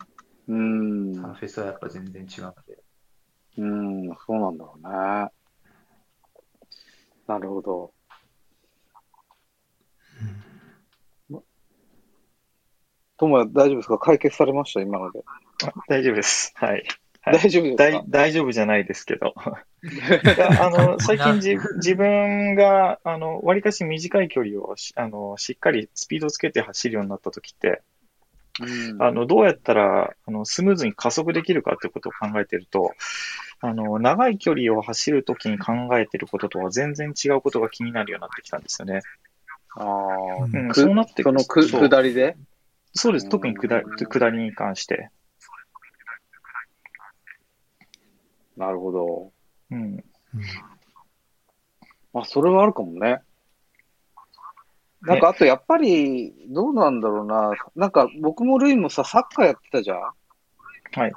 [0.49, 1.15] うーん。
[1.15, 2.79] サーフェスはやっぱ全然違うので。
[3.59, 3.65] うー
[4.13, 5.31] ん、そうなんだろうね。
[7.27, 7.93] なるほど。
[13.19, 13.99] ともや大丈夫ですか？
[13.99, 14.81] 解決されました？
[14.81, 15.23] 今ので。
[15.65, 16.53] あ大丈夫です。
[16.57, 16.71] はい。
[16.73, 17.85] はい大丈夫ですか？
[17.85, 19.35] 大大丈夫じゃないですけど。
[20.61, 27.83] あの、 最近じ自分が、あの、割かし短い距離をし、あの、しっかりスピードつけて走るようになった時って、
[28.61, 32.95] うんあの、どうやったら、あの、スムーズに加速できるかってことを考えてると、
[33.61, 39.01] あの、長い距離を走るときに考えてることとは全然違うことが気になるようになってきたんですよね。
[39.77, 42.37] ああ、うん、くそうなってそのくそう下りで？
[42.95, 43.29] そうです。
[43.29, 45.11] 特に下り下りに関して。
[48.57, 49.33] なるほど。
[49.71, 49.83] うん。
[49.83, 50.05] うん
[52.13, 53.21] まあ、それはあるかもね。
[55.03, 57.53] なんか、あと、やっぱり、どうなんだろうな。
[57.75, 59.99] なんか、僕もルイもさ、サッカーやってたじゃん？
[59.99, 61.13] はい。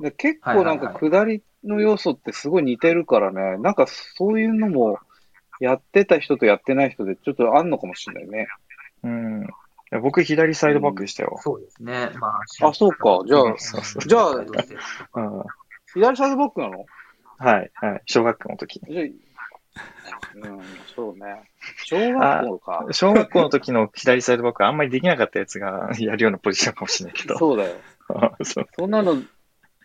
[0.00, 3.58] で結構なんか、下りの要素ってすごい似てるからね。
[3.58, 4.98] なんか、そういうのも、
[5.60, 8.46] やってた人とやってない人で、ちょっとあんのかもしれないね。
[9.02, 9.42] うん。
[9.42, 9.46] い
[9.90, 11.36] や僕、左サイドバックでしたよ。
[11.40, 12.10] そうですね。
[12.18, 12.28] ま
[12.62, 13.22] あ、あ、そうか。
[13.26, 14.40] じゃあ、そうそうじゃあう
[15.40, 15.42] ん。
[15.92, 16.86] 左サイドバックなの？
[17.38, 18.02] はい、はい。
[18.06, 18.80] 小学校の時。
[18.88, 19.04] じゃあ
[20.34, 20.60] うん、
[20.94, 21.42] そうね。
[21.84, 22.86] 小学校か。
[22.92, 27.36] 小学校の時の左サイドバックはあんまりできなかったやつが やるようなポジションかもしれないけど。
[27.38, 27.76] そうだよ。
[28.44, 28.66] そう。
[28.78, 29.16] そんなの、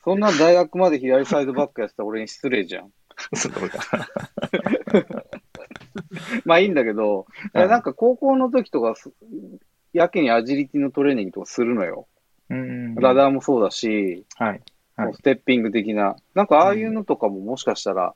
[0.03, 2.91] そんな大学まで左サイドバックやってたら俺に失礼じゃん。
[3.33, 3.79] そうだ。
[6.43, 9.11] まあいいんだけど、うんえなんか高校の時とかす、
[9.93, 12.07] やけにアジリティのトレーニングとかするのよ。
[12.49, 12.95] うん。
[12.95, 14.49] ラダーもそうだし、はい。
[14.97, 16.15] はいステッピング的な。
[16.35, 18.15] なんかああいうのとかももしかしたら、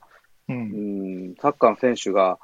[0.50, 0.54] う。
[0.54, 2.40] うんん、サッカーの選手が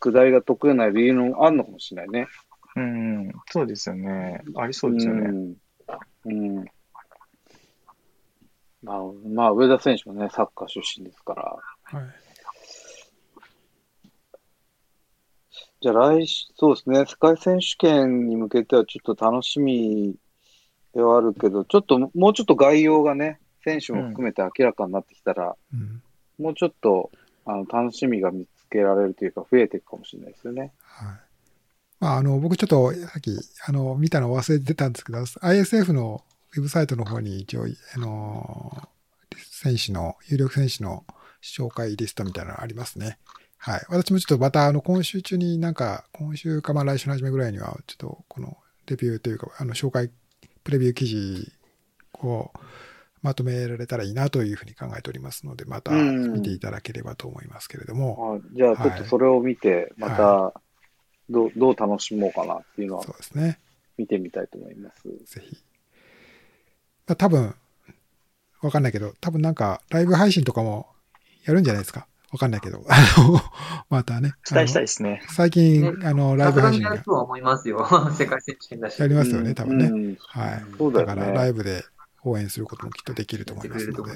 [0.00, 2.28] 下りが得意な理由のあるのかもしれないね。
[2.76, 3.32] うん。
[3.50, 4.42] そうですよね。
[4.56, 5.56] ありそうですよね。
[6.24, 6.58] うん。
[6.58, 6.64] うん。
[8.82, 9.00] まあ、
[9.32, 11.56] まあ、上田選手もね、サッカー出身ですから。
[11.98, 12.24] はい。
[15.80, 20.16] じゃあ来週、そうですね、世界選手権に向けてはちょっと楽しみ
[20.94, 26.02] ではあるけど、ちょっと、もうちょっと概要がね、選手も含めて明らかになってきたら、うん。
[26.38, 27.10] もうちょっと、
[27.44, 30.72] あの、楽しみが見つけられるというか、増えていくかもしれないですよね。
[30.82, 31.18] はい。
[32.00, 33.36] まあ、あの、僕ちょっと、さっき、
[33.66, 36.24] あの、見たの忘れてたんですけど、ISF の
[36.54, 38.88] ウェブサイトの方に一応、あの、
[39.36, 41.04] 選手の、有力選手の
[41.42, 43.18] 紹介リストみたいなのありますね。
[43.58, 43.86] はい。
[43.88, 50.10] 私もちょっとまた、あの、今週中になんか、今週かまあ来週の初めぐらいには、ちょっと、この、レビューというか、あの、紹介、
[50.62, 51.52] プレビュー記事
[52.22, 52.52] を
[53.24, 60.52] まとめられたらいいなというふうに考えておりますので、またうん見ていただければと思いますけれども、はいじゃあ、ちょっとそれを見て、また、
[61.30, 63.58] どう、どう楽しもうかなっていうのはそうですね。
[63.96, 65.08] 見てみたいと思います。
[65.08, 65.56] ぜひ。
[67.06, 67.54] まあ多分、
[68.60, 70.88] わかんないけど、多分なんか、ライブ配信とかも
[71.46, 72.06] やるんじゃないですか。
[72.30, 72.84] わかんないけど。
[72.88, 73.40] あの、
[73.88, 74.34] またね。
[74.44, 74.84] 期待したいい。
[74.84, 75.22] ですね。
[75.30, 77.86] 最近、ねあの、ライブ配信がやるとは思いますよ。
[78.12, 79.00] 世界選手権だし。
[79.00, 79.86] やりますよね、多分ね。
[79.86, 80.64] うんはい。
[80.76, 81.84] そうだよねから、ライブで
[82.24, 84.12] 応援することもきっとできると思いますので。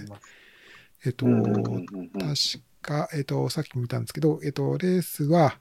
[1.04, 5.58] えっと、確か、えっと、さっきも見たんですけど、えっと、レースは、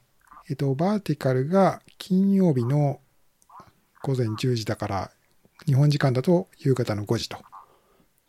[0.49, 3.01] えっと、バーティカルが金曜日の
[4.01, 5.11] 午前10時だから、
[5.65, 7.37] 日本時間だと夕方の5時と。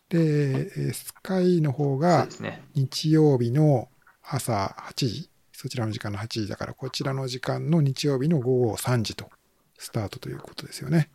[0.08, 2.26] で、えースカイの方が。
[2.74, 3.88] 日曜日の
[4.22, 9.30] 朝8時、そちらの時間の8時だから、こちらの時間の日曜日の午後3時と、
[9.78, 11.10] スタートということですよね。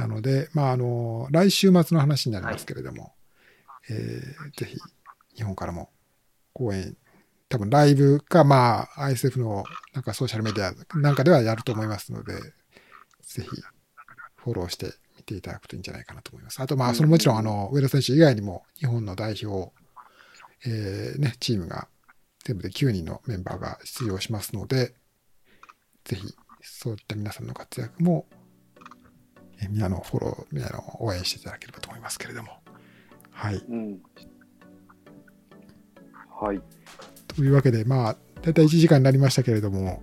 [0.00, 3.12] なので、まあ、あの、来週末の話になりますけれども、
[3.90, 4.78] えーぜひ、
[5.36, 5.90] 日本からも
[6.54, 6.96] 公演、
[7.50, 12.32] 多分ライブか、まあ、ISF のなんかソーシャルメディアなんかではやると思いますので、
[13.22, 13.48] ぜひ、
[14.36, 16.60] フォローして見ていただくといいんじゃないかなと思います。
[16.60, 19.70] あと、まあ、そのもちろん、あの、上田選手以外にも、日本の代表、
[20.64, 21.88] えーね、チームが
[22.44, 24.94] 全部で9人のメンバーが出場しますので、
[26.04, 28.26] ぜひ、そういった皆さんの活躍も、
[29.62, 32.50] えー皆のフォロー、皆の応援していただければと思いますけれども。
[33.30, 33.56] はい。
[33.56, 34.00] うん。
[36.40, 36.60] はい。
[37.28, 40.02] というわけで、まあ、だいたい1時間になりましたけれども、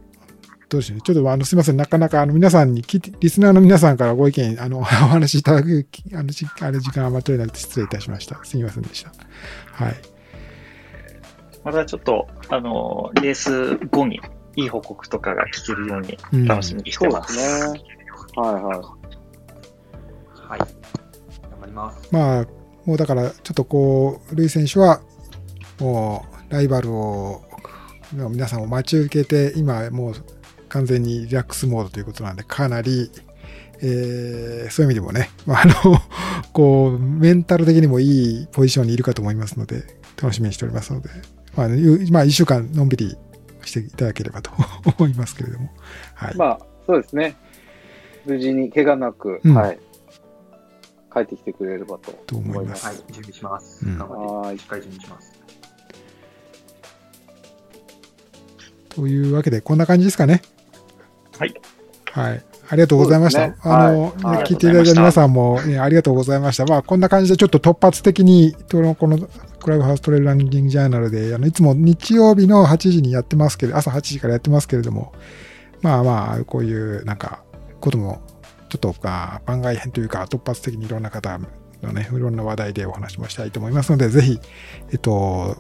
[0.70, 1.02] どうでしょうね。
[1.02, 1.78] ちょっとあのすみません。
[1.78, 8.44] なかなかあの皆さんに聞いて、リスナーの皆さんからご意見、あの、 お話しいただく、あの、じあれ時間あまり取れなくて失礼いたしました。
[8.44, 9.12] すみませんでした。
[9.72, 9.96] はい。
[11.64, 14.20] またちょっと、あの、レース後に
[14.56, 17.24] いい報告とかが聞けるようにうん楽しみにしてま。
[17.28, 17.82] そうですすね。
[18.36, 18.64] はいはい。
[18.64, 19.17] はい。
[21.78, 22.10] ます。
[22.12, 22.46] まあ、
[22.86, 25.02] もうだから、ちょっとこう、ルイ選手は、
[25.80, 27.42] もう、ライバルを、
[28.16, 30.14] の皆さんを待ち受けて、今、もう
[30.70, 33.12] 完全にリラックスモードということなんで、かなり、
[33.80, 36.00] えーそういう意味でもね、 まあ、あの、
[36.52, 39.84] こう、メンタル的にもいいポジションにいるかと思いますので、
[40.22, 41.10] 楽しみにしておりますので、
[41.56, 43.16] まあ、ゆまあ、一週間のんびり
[43.64, 44.52] していただければと
[44.98, 45.70] 思いますけれども、
[46.16, 46.36] はい。
[46.36, 47.36] まあ、そうですね。
[48.26, 49.80] 無事に怪我なく、うんはい。
[51.14, 52.96] 帰ってきてくれればとと思いますはい。
[53.12, 53.86] 準備します。
[53.86, 55.34] うん頑張はーいって、しっかり準備します。
[58.90, 60.42] というわけで、こんな感じですかね。
[61.38, 61.54] はい。
[62.12, 62.44] はい。
[62.70, 63.48] ありがとうございました。
[63.48, 66.66] ねあの、はいね聞いていただいた皆さんも、ね、ありがとうございました。
[66.66, 69.18] まあ、こんな感じでちょっと突発的に、このこの
[69.64, 75.14] クラブハウストレイルランニングジャーナルで、あのいつも日曜日の8時にやってますけど、朝8時からやってますけれども、
[75.82, 77.44] まあまあ、こういうなんか、
[77.80, 78.22] ことも、
[78.70, 81.40] ちょっとあ番外編というか、突発的にいろんな方
[81.82, 84.40] のね、いろんな話題でお話もしたいと思いますので、ぜひ、
[84.92, 85.58] えっと、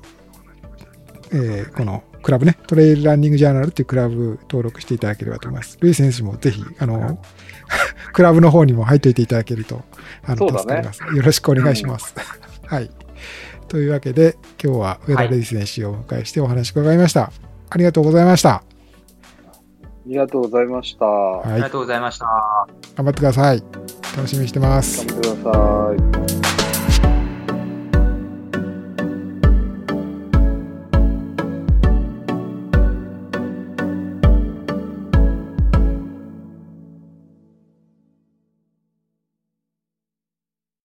[1.32, 5.78] えーこのクラブね、トレイルランニングジャーナルっていうクラブ登録していただければと思います。
[5.80, 7.20] ルイ選手もぜひ、あの、
[8.12, 9.84] クラブの方にも入っておいていただけると、
[10.26, 11.02] あの、ね助かります。
[11.04, 12.14] よろしくお願いします。
[12.68, 12.92] はい。
[13.70, 17.32] というわけで、今日は上田レイ選手をお迎えしてお話伺いました。
[17.70, 18.77] ありがとうございました。
[20.08, 21.06] ありがとうございました。
[21.06, 21.52] はい。
[21.52, 22.26] ありがとうございました。
[22.96, 23.62] 頑張ってください。
[24.16, 25.06] 楽しみにしてます。
[25.06, 25.52] 頑張ってくだ
[26.28, 26.37] さい。